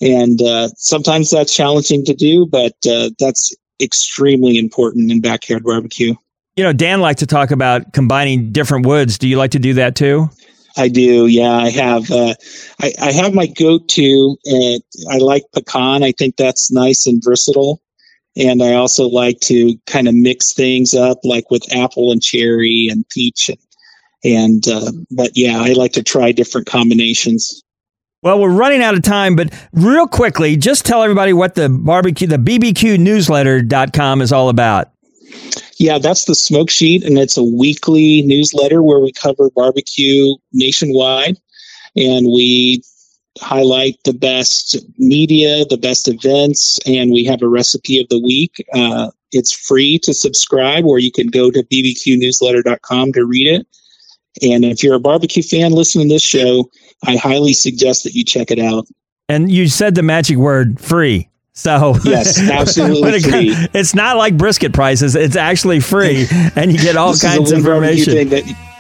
[0.01, 6.15] And uh, sometimes that's challenging to do, but uh, that's extremely important in backyard barbecue.
[6.57, 9.19] You know, Dan likes to talk about combining different woods.
[9.19, 10.31] Do you like to do that too?
[10.77, 11.27] I do.
[11.27, 12.11] Yeah, I have.
[12.11, 12.35] Uh,
[12.81, 14.37] I, I have my go-to.
[15.11, 16.03] I like pecan.
[16.03, 17.81] I think that's nice and versatile.
[18.37, 22.89] And I also like to kind of mix things up, like with apple and cherry
[22.91, 23.49] and peach.
[23.49, 23.59] And,
[24.25, 27.63] and uh, but yeah, I like to try different combinations.
[28.23, 32.27] Well, we're running out of time, but real quickly, just tell everybody what the barbecue,
[32.27, 34.91] the bbqnewsletter.com is all about.
[35.79, 41.37] Yeah, that's the smoke sheet, and it's a weekly newsletter where we cover barbecue nationwide,
[41.95, 42.83] and we
[43.41, 48.65] highlight the best media, the best events, and we have a recipe of the week.
[48.73, 53.67] Uh, it's free to subscribe, or you can go to bbqnewsletter.com to read it.
[54.43, 56.71] And if you're a barbecue fan listening to this show,
[57.05, 58.87] I highly suggest that you check it out.
[59.29, 61.29] And you said the magic word free.
[61.55, 63.69] So Yes, absolutely it free.
[63.73, 65.17] It's not like brisket prices.
[65.17, 68.29] It's actually free, and you get all kinds of information.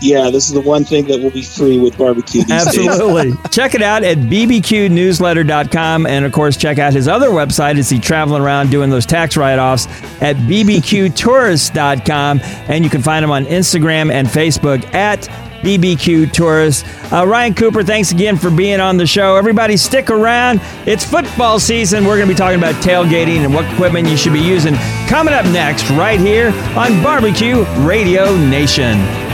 [0.00, 2.42] Yeah, this is the one thing that will be free with barbecue.
[2.50, 3.32] Absolutely.
[3.50, 6.06] check it out at bbqnewsletter.com.
[6.06, 9.36] And of course, check out his other website as he traveling around doing those tax
[9.36, 9.86] write offs
[10.20, 12.40] at bbqtourist.com.
[12.42, 15.22] And you can find him on Instagram and Facebook at
[15.62, 16.84] BBQ Tourist.
[17.10, 19.36] Uh, Ryan Cooper, thanks again for being on the show.
[19.36, 20.60] Everybody, stick around.
[20.86, 22.04] It's football season.
[22.04, 24.74] We're going to be talking about tailgating and what equipment you should be using.
[25.08, 29.25] Coming up next, right here on Barbecue Radio Nation.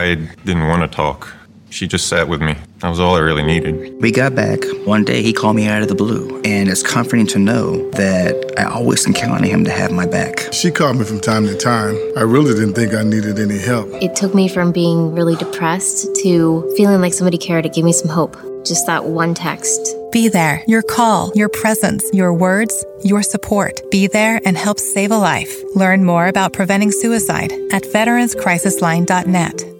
[0.00, 1.30] I didn't want to talk.
[1.68, 2.56] She just sat with me.
[2.78, 4.00] That was all I really needed.
[4.00, 4.58] We got back.
[4.86, 8.54] One day he called me out of the blue, and it's comforting to know that
[8.58, 10.52] I always can count on him to have my back.
[10.52, 11.94] She called me from time to time.
[12.16, 13.88] I really didn't think I needed any help.
[14.02, 17.66] It took me from being really depressed to feeling like somebody cared.
[17.66, 18.36] It gave me some hope.
[18.64, 19.80] Just that one text.
[20.12, 20.64] Be there.
[20.66, 23.80] Your call, your presence, your words, your support.
[23.90, 25.54] Be there and help save a life.
[25.76, 29.79] Learn more about preventing suicide at veteranscrisisline.net.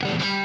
[0.00, 0.39] Thank you.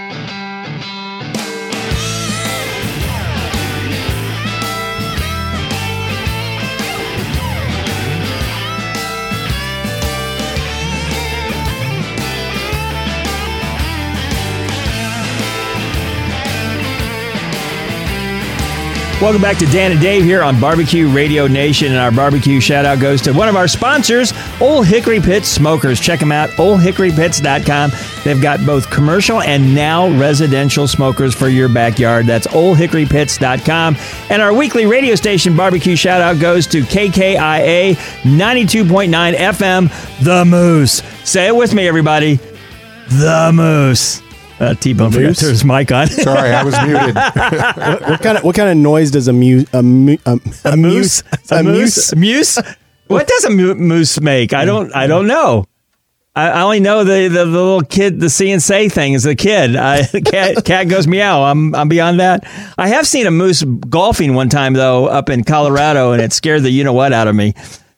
[19.26, 21.88] Welcome back to Dan and Dave here on Barbecue Radio Nation.
[21.88, 26.00] And our barbecue shout out goes to one of our sponsors, Old Hickory Pit Smokers.
[26.00, 27.92] Check them out, oldhickorypits.com.
[28.24, 32.28] They've got both commercial and now residential smokers for your backyard.
[32.28, 33.98] That's oldhickorypits.com.
[34.30, 41.02] And our weekly radio station barbecue shout out goes to KKIA 92.9 FM, The Moose.
[41.28, 42.36] Say it with me, everybody.
[43.08, 44.22] The Moose.
[44.60, 45.38] Uh, T-Bone forgot Moose?
[45.39, 46.08] to turn his mic on.
[46.08, 47.15] Sorry, I was muted.
[47.15, 50.78] what, what kind of what kind of noise does a muse a, mu, a, a
[50.78, 52.58] moose a moose a muse
[53.08, 55.65] what does a mu- moose make i don't i don't know
[56.36, 59.26] I, I only know the, the, the little kid, the see and say thing as
[59.26, 59.78] a kid.
[59.78, 61.44] I, cat, cat goes meow.
[61.44, 62.46] I'm, I'm beyond that.
[62.78, 66.63] I have seen a moose golfing one time though, up in Colorado, and it scared
[66.63, 67.54] the you know what out of me.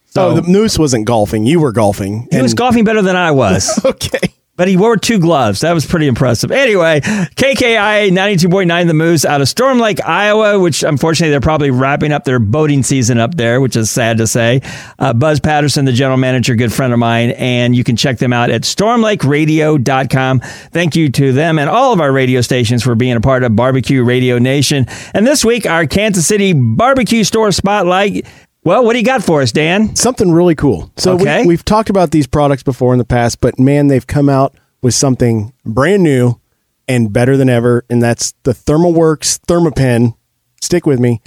[0.05, 1.45] So the moose wasn't golfing.
[1.45, 2.27] You were golfing.
[2.31, 3.79] He was golfing better than I was.
[3.86, 4.34] okay.
[4.57, 5.61] But he wore two gloves.
[5.61, 6.51] That was pretty impressive.
[6.51, 12.11] Anyway, KKI 92.9 The Moose out of Storm Lake, Iowa, which unfortunately they're probably wrapping
[12.11, 14.61] up their boating season up there, which is sad to say.
[14.99, 18.33] Uh, Buzz Patterson, the general manager, good friend of mine, and you can check them
[18.33, 20.39] out at stormlakeradio.com.
[20.39, 23.55] Thank you to them and all of our radio stations for being a part of
[23.55, 24.85] Barbecue Radio Nation.
[25.13, 28.25] And this week, our Kansas City Barbecue Store Spotlight.
[28.68, 29.95] Well, what do you got for us, Dan?
[29.95, 30.91] Something really cool.
[30.97, 31.43] So Okay.
[31.43, 34.55] we, we've talked about these products before in the past, but man, they've come out
[34.82, 36.41] with something brand new
[36.86, 40.15] and better than ever, and that's the ThermoWorks ThermaPen.
[40.61, 41.22] Stick with me.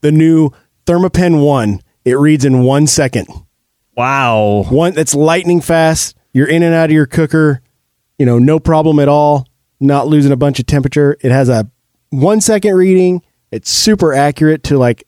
[0.00, 0.48] The new
[0.86, 1.82] ThermaPen One.
[2.06, 3.26] It reads in one second.
[3.94, 4.64] Wow.
[4.70, 6.16] One that's lightning fast.
[6.32, 7.60] You're in and out of your cooker,
[8.18, 9.46] you know, no problem at all.
[9.78, 11.18] Not losing a bunch of temperature.
[11.20, 11.70] It has a
[12.08, 13.20] one second reading.
[13.50, 15.04] It's super accurate to like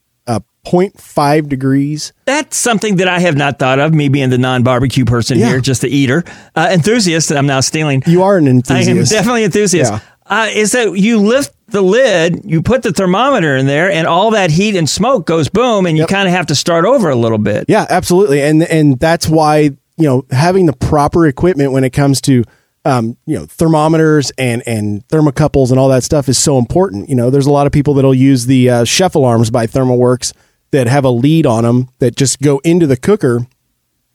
[0.66, 2.12] 0.5 degrees.
[2.24, 5.48] That's something that I have not thought of, me being the non barbecue person Yeah.
[5.48, 6.24] here, just the eater.
[6.54, 8.02] Uh, enthusiast that I'm now stealing.
[8.06, 8.88] You are an enthusiast.
[8.88, 9.92] I am definitely enthusiast.
[9.92, 10.00] Yeah.
[10.26, 14.30] Uh, is that you lift the lid, you put the thermometer in there, and all
[14.30, 17.16] that heat and smoke goes boom, and you kind of have to start over a
[17.16, 17.64] little bit.
[17.68, 18.40] Yeah, absolutely.
[18.42, 22.44] And and that's why, you know, having the proper equipment when it comes to
[22.84, 27.08] um, you know, thermometers and and thermocouples and all that stuff is so important.
[27.08, 30.32] You know, there's a lot of people that'll use the uh, chef alarms by ThermoWorks
[30.72, 33.46] that have a lead on them that just go into the cooker.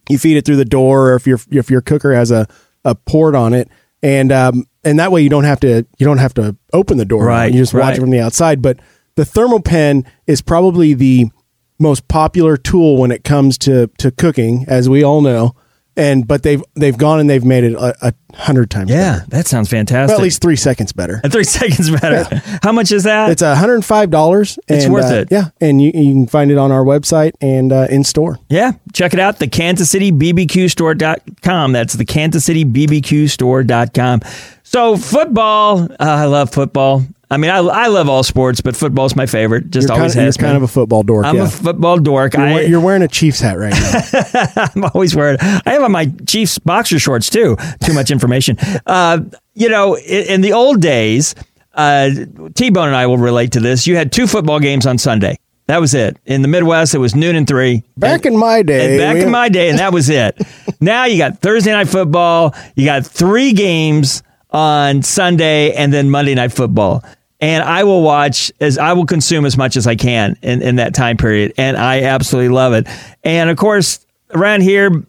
[0.10, 2.48] You feed it through the door, or if your if your cooker has a
[2.84, 3.70] a port on it,
[4.02, 7.06] and um, and that way you don't have to you don't have to open the
[7.06, 7.26] door.
[7.26, 7.98] Right, you just watch right.
[7.98, 8.62] it from the outside.
[8.62, 8.80] But
[9.16, 11.32] the Thermapen is probably the
[11.80, 15.56] most popular tool when it comes to to cooking, as we all know.
[15.98, 18.90] And but they've they've gone and they've made it a, a hundred times.
[18.90, 20.10] Yeah, that sounds fantastic.
[20.10, 21.22] Well, at least three seconds better.
[21.24, 22.42] At three seconds better.
[22.62, 23.30] How much is that?
[23.30, 24.60] It's hundred and five dollars.
[24.68, 25.30] It's worth it.
[25.32, 28.40] Yeah, and you, you can find it on our website and uh, in store.
[28.50, 29.40] Yeah, check it out.
[29.40, 31.72] The Kansas City BBQ store.com.
[31.72, 34.22] That's the Kansas City BBQ store.com.
[34.64, 37.06] So, football, uh, I love football.
[37.30, 39.72] I mean, I, I love all sports, but football's my favorite.
[39.72, 41.26] Just you're always kind of, has you're kind of a football dork.
[41.26, 41.46] I'm yeah.
[41.46, 42.34] a football dork.
[42.34, 44.70] you're, I, you're wearing a Chiefs hat right now.
[44.76, 45.38] I'm always wearing.
[45.42, 47.58] I have on my Chiefs boxer shorts too.
[47.84, 48.58] Too much information.
[48.86, 49.22] Uh,
[49.54, 51.36] you know, in, in the old days,
[51.74, 52.10] uh,
[52.54, 53.88] T Bone and I will relate to this.
[53.88, 55.38] You had two football games on Sunday.
[55.68, 56.18] That was it.
[56.26, 57.84] In the Midwest, it was noon and three.
[57.98, 60.40] Back in my day, And back in my day, and that was it.
[60.80, 62.54] now you got Thursday night football.
[62.76, 64.22] You got three games
[64.56, 67.04] on Sunday, and then Monday night football.
[67.42, 70.78] And I will watch as I will consume as much as I can in, in
[70.78, 72.88] that time period, and I absolutely love it.
[73.26, 75.04] And of course, around here,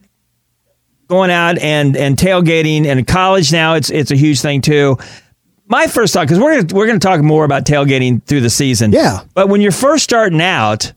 [1.07, 4.99] going out and and tailgating, and college now, it's it's a huge thing too.
[5.69, 8.51] My first thought, because we're gonna, we're going to talk more about tailgating through the
[8.51, 8.91] season.
[8.91, 9.21] Yeah.
[9.35, 10.93] But when you're first starting out,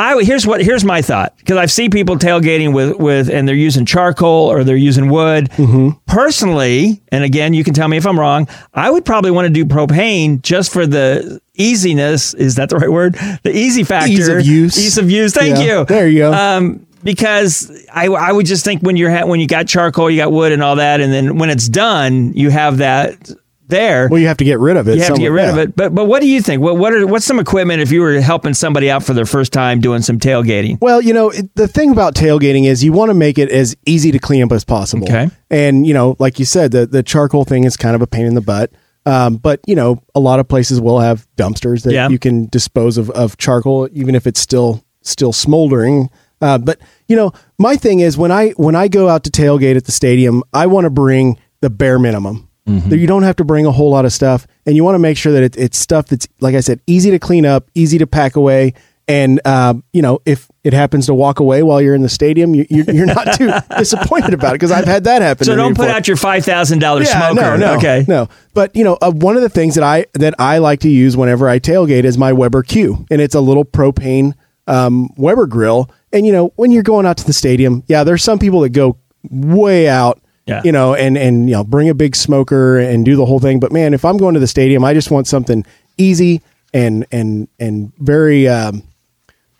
[0.00, 3.54] I here's what here's my thought because I've seen people tailgating with with and they're
[3.54, 5.50] using charcoal or they're using wood.
[5.50, 5.90] Mm-hmm.
[6.06, 8.48] Personally, and again, you can tell me if I'm wrong.
[8.74, 12.34] I would probably want to do propane just for the easiness.
[12.34, 13.14] Is that the right word?
[13.42, 14.78] The easy factor, Ease of use.
[14.78, 15.34] ease of use.
[15.34, 15.84] Thank Yeah, you.
[15.86, 16.32] there you go.
[16.32, 20.18] Um, because I I would just think when you're ha- when you got charcoal, you
[20.18, 23.30] got wood and all that, and then when it's done, you have that
[23.70, 24.08] there.
[24.10, 24.96] Well, you have to get rid of it.
[24.96, 25.74] You have to get rid of it.
[25.76, 26.62] But but what do you think?
[26.62, 29.52] What what are what's some equipment if you were helping somebody out for their first
[29.52, 30.78] time doing some tailgating?
[30.80, 33.76] Well, you know, it, the thing about tailgating is you want to make it as
[33.86, 35.04] easy to clean up as possible.
[35.04, 35.30] Okay.
[35.50, 38.26] And, you know, like you said, the, the charcoal thing is kind of a pain
[38.26, 38.70] in the butt.
[39.06, 42.08] Um, but, you know, a lot of places will have dumpsters that Yeah.
[42.08, 46.10] you can dispose of, of charcoal, even if it's still still smoldering.
[46.42, 49.76] Uh, but, you know, my thing is when I when I go out to tailgate
[49.76, 52.49] at the stadium, I want to bring the bare minimum.
[52.70, 52.94] Mm-hmm.
[52.94, 55.16] You don't have to bring a whole lot of stuff, and you want to make
[55.16, 58.06] sure that it, it's stuff that's, like I said, easy to clean up, easy to
[58.06, 58.74] pack away,
[59.10, 62.54] and um, you know, if it happens to walk away while you're in the stadium,
[62.54, 65.46] you, you're, you're not too disappointed about it because I've had that happen.
[65.46, 65.96] So don't put before.
[65.96, 67.34] out your five thousand dollars smoker.
[67.34, 68.04] No, no, okay.
[68.06, 68.28] no.
[68.54, 71.16] But you know, uh, one of the things that I that I like to use
[71.16, 74.34] whenever I tailgate is my Weber Q, and it's a little propane
[74.68, 75.90] um, Weber grill.
[76.12, 78.70] And you know, when you're going out to the stadium, yeah, there's some people that
[78.70, 78.96] go
[79.28, 80.22] way out.
[80.50, 80.62] Yeah.
[80.64, 83.60] You know, and and you know, bring a big smoker and do the whole thing.
[83.60, 85.64] But man, if I'm going to the stadium, I just want something
[85.96, 86.42] easy
[86.74, 88.82] and and and very um,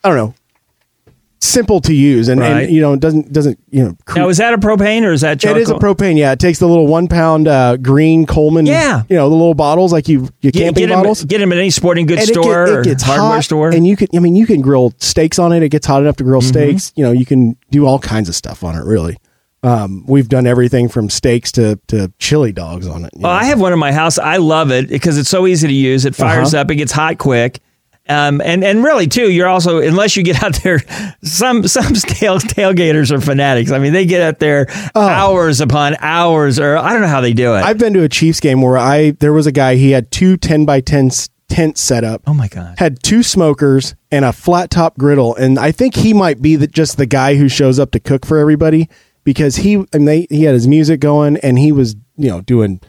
[0.04, 0.34] I don't know,
[1.42, 2.64] simple to use, and, Right.
[2.64, 3.96] and you know, it doesn't doesn't you know.
[4.14, 5.58] Now is that a propane or is that charcoal?
[5.58, 6.16] It is a propane.
[6.18, 8.66] Yeah, it takes the little one pound uh, green Coleman.
[8.66, 9.02] Yeah.
[9.08, 11.24] you know the little bottles like you Get, camping get, bottles.
[11.24, 13.70] get him at any sporting goods And it get- store it gets hardware hot, store.
[13.70, 14.08] and you can.
[14.14, 15.62] I mean, you can grill steaks on it.
[15.62, 16.30] It gets hot enough to Mm-hmm.
[16.30, 16.92] grill steaks.
[16.96, 18.84] You know, you can do all kinds of stuff on it.
[18.84, 19.16] Really,
[19.62, 23.10] um, we've done everything from steaks to to chili dogs on it.
[23.14, 23.38] you Well, know.
[23.38, 24.18] I have one in my house.
[24.18, 26.04] I love it because it's so easy to use.
[26.04, 26.62] It fires Uh-huh.
[26.62, 26.70] up.
[26.70, 27.60] It gets hot quick.
[28.08, 30.80] Um, and and really too, you're also unless you get out there,
[31.22, 33.70] some some tail, tailgaters are fanatics.
[33.70, 37.34] I mean, they get out there hours upon hours, or I don't know how they
[37.34, 37.60] do it.
[37.60, 37.64] Oh.
[37.64, 40.36] I've been to a Chiefs game where I there was a guy he had two
[40.36, 41.10] 10 by 10
[41.48, 42.22] tents set up.
[42.26, 42.78] Oh my god.
[42.78, 46.66] Had two smokers and a flat top griddle and I think he might be the,
[46.68, 48.88] just the guy who shows up to cook for everybody
[49.24, 52.80] because he and they he had his music going and he was, you know, doing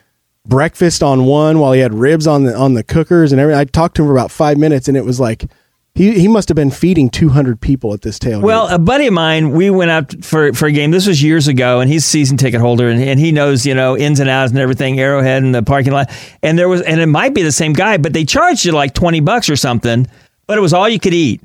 [0.46, 3.60] breakfast on one while he had ribs on the on the cookers and everything.
[3.60, 5.46] I talked to him for about 5 minutes and it was like
[5.94, 8.44] he he must have been feeding 200 people at this tailgate.
[8.44, 10.92] Well, a buddy of mine, we went out for, for a game.
[10.92, 13.98] This was years ago, and he's season ticket holder, and, and he knows you know
[13.98, 15.00] ins and outs and everything.
[15.00, 16.10] Arrowhead and the parking lot,
[16.42, 18.94] and there was, and it might be the same guy, but they charged you like
[18.94, 20.08] twenty bucks or something,
[20.48, 21.42] but it was all you could eat.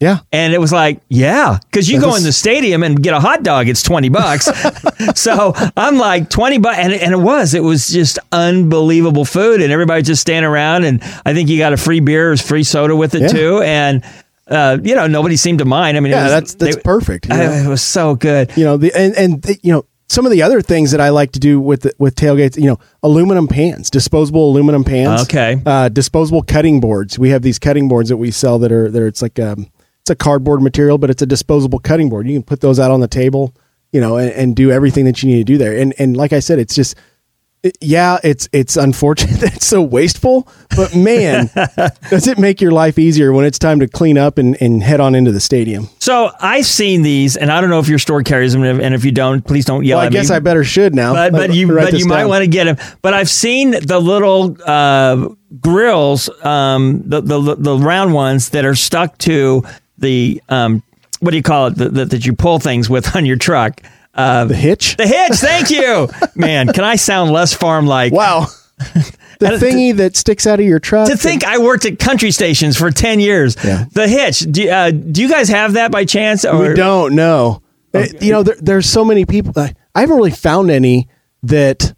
[0.00, 0.18] Yeah.
[0.32, 3.42] And it was like, yeah, because you go in the stadium and get a hot
[3.42, 4.48] dog, it's 20 bucks.
[5.20, 6.78] so I'm like, 20 bucks.
[6.78, 9.60] And, and it was, it was just unbelievable food.
[9.60, 10.84] And everybody just standing around.
[10.84, 13.28] And I think you got a free beer or free soda with it Yeah.
[13.28, 13.60] too.
[13.62, 14.04] And,
[14.46, 15.96] uh, you know, nobody seemed to mind.
[15.96, 17.26] I mean, it yeah, was, that's that's they- perfect.
[17.28, 18.52] you I- it was so good.
[18.56, 21.10] you know the and and the, you know some of the other things that I
[21.10, 25.22] like to do with the, with tailgates, you know, aluminum pans, disposable aluminum pans.
[25.24, 25.60] Okay.
[25.66, 27.18] Uh, disposable cutting boards.
[27.18, 29.66] We have these cutting boards that we sell that are that are, it's like um
[30.08, 32.26] it's a cardboard material, but it's a disposable cutting board.
[32.26, 33.54] You can put those out on the table,
[33.92, 35.76] you know, and, and do everything that you need to do there.
[35.76, 36.96] And and like I said, it's just
[37.80, 41.50] yeah, it's it's unfortunate that it's so wasteful, but man,
[42.10, 45.00] does it make your life easier when it's time to clean up and, and head
[45.00, 45.88] on into the stadium?
[45.98, 49.04] So I've seen these, and I don't know if your store carries them, and if
[49.04, 50.36] you don't, please don't yell Well, I guess me.
[50.36, 51.12] I better should now.
[51.12, 52.76] but but you but you might want to get them.
[53.02, 55.28] But I've seen the little uh,
[55.60, 59.64] grills, um, the, the the round ones that are stuck to
[59.98, 60.82] the um,
[61.20, 61.76] what do you call it?
[61.76, 63.80] The, the, that you pull things with on your truck.
[64.14, 64.96] Uh, the hitch.
[64.96, 65.34] The hitch.
[65.34, 66.68] Thank you, man.
[66.72, 68.12] Can I sound less farm like?
[68.12, 68.46] Wow.
[69.40, 71.08] The thingy that sticks out of your truck.
[71.08, 73.56] To think I worked at country stations for ten years.
[73.64, 73.84] Yeah.
[73.92, 74.40] The hitch.
[74.40, 76.44] Do, uh, do you guys have that by chance?
[76.44, 77.62] we don't know.
[77.94, 79.52] Uh, you know, there, there's so many people.
[79.54, 81.08] I, I haven't really found any
[81.44, 81.94] that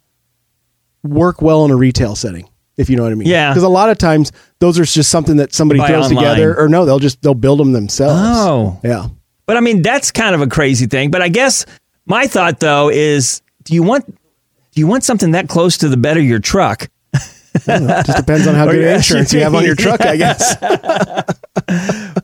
[1.03, 2.47] work well in a retail setting.
[2.77, 3.27] If you know what I mean.
[3.27, 3.51] Yeah.
[3.51, 6.23] Because a lot of times those are just something that somebody Buy throws online.
[6.23, 8.19] together, or no, they'll just they'll build them themselves.
[8.23, 8.79] Oh.
[8.83, 9.07] Yeah.
[9.45, 11.11] But I mean, that's kind of a crazy thing.
[11.11, 11.65] But I guess
[12.05, 15.97] my thought though is, do you want do you want something that close to the
[15.97, 16.89] bed of your truck?
[17.53, 20.55] It just depends on how good insurance you have on your truck, I guess.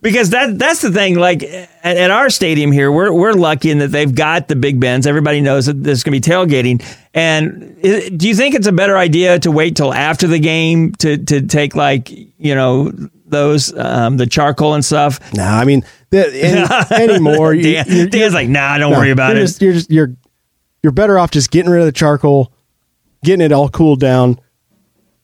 [0.07, 1.15] because that that's the thing.
[1.15, 4.79] Like at, at our stadium here, we're we're lucky in that they've got the big
[4.79, 5.05] bends.
[5.05, 6.83] Everybody knows that there's going to be tailgating.
[7.13, 7.81] And
[8.17, 11.41] do you think it's a better idea to wait till after the game to to
[11.47, 12.91] take like you know
[13.25, 15.19] those um, the charcoal and stuff?
[15.33, 17.53] No, I mean the, any, anymore.
[17.53, 19.47] you- Dan, you're- Dan's like, nah, don't No, worry about you're it.
[19.47, 20.15] Just, you're just you're
[20.83, 22.53] you're better off just getting rid of the charcoal,
[23.23, 24.39] getting it all cooled down,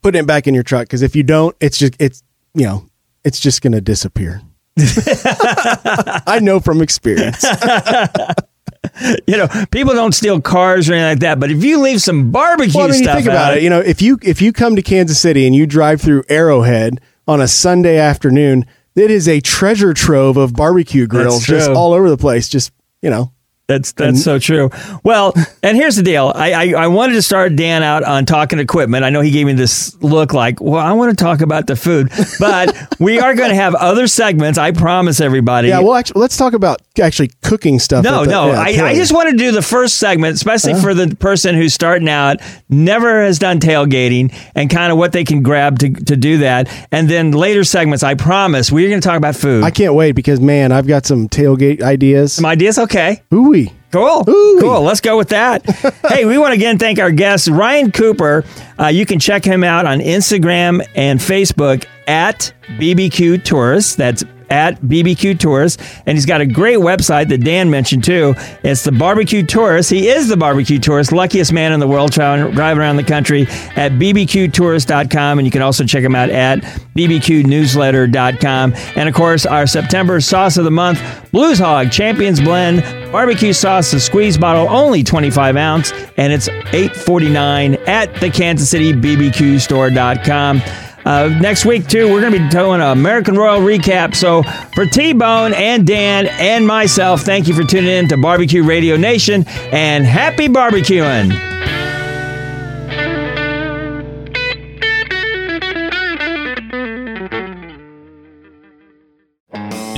[0.02, 0.82] putting it back in your truck.
[0.86, 2.22] Because if you don't, it's just it's
[2.54, 2.86] you know
[3.24, 4.42] it's just gonna disappear.
[6.26, 7.44] I know from experience.
[9.26, 11.40] you know, people don't steal cars or anything like that.
[11.40, 13.62] But if you leave some barbecue Well, I mean, you stuff think about out, it.
[13.62, 17.00] You know, if you if you come to Kansas City and you drive through Arrowhead
[17.26, 22.08] on a Sunday afternoon, it is a treasure trove of barbecue grills just all over
[22.10, 22.48] the place.
[22.48, 22.72] Just
[23.02, 23.32] you know,
[23.66, 24.68] That's that's so true.
[25.04, 26.30] Well, and here's the deal.
[26.34, 29.04] I, I I wanted to start Dan out on talking equipment.
[29.06, 31.74] I know he gave me this look like, well, I want to talk about the
[31.74, 34.58] food, but we are going to have other segments.
[34.58, 35.68] I promise everybody.
[35.68, 35.80] yeah.
[35.80, 38.04] Well, actually, let's talk about actually cooking stuff.
[38.04, 38.52] No, the- no.
[38.52, 40.82] yeah, I, I just want to do the first segment, especially Huh?
[40.82, 45.24] for the person who's starting out, never has done tailgating, and kind of what they
[45.24, 46.68] can grab to, to do that.
[46.92, 49.64] And then later segments, I promise, we're going to talk about food.
[49.64, 52.34] I can't wait because man, I've got some tailgate ideas.
[52.34, 53.22] Some ideas, okay.
[53.54, 54.24] Ooh, Cool.
[54.24, 54.82] Cool.
[54.82, 55.64] Let's go with that.
[56.08, 58.44] hey, we want to again thank our guest, Ryan Cooper.
[58.78, 63.94] Uh, you can check him out on Instagram and Facebook at BBQ Tourists.
[63.94, 64.24] That's
[64.54, 65.82] at BBQ Tourists.
[66.06, 68.34] And he's got a great website that Dan mentioned too.
[68.62, 69.90] It's the Barbecue Tourist.
[69.90, 73.42] He is the Barbecue Tourist, luckiest man in the world driving around the country
[73.76, 75.38] at bbqtourist.com.
[75.38, 76.60] And you can also check him out at
[76.96, 78.74] bbqnewsletter.com.
[78.94, 81.00] And of course, our September sauce of the month,
[81.32, 87.88] Blues Hog Champions Blend barbecue sauce, a squeeze bottle, only 25 ounce, and it's 8.49
[87.88, 90.60] at the Kansas City BBQ store.com.
[91.04, 94.14] Uh, next week, too, we're going to be doing an American Royal recap.
[94.14, 94.42] So,
[94.74, 98.96] for T Bone and Dan and myself, thank you for tuning in to Barbecue Radio
[98.96, 101.54] Nation and happy barbecuing.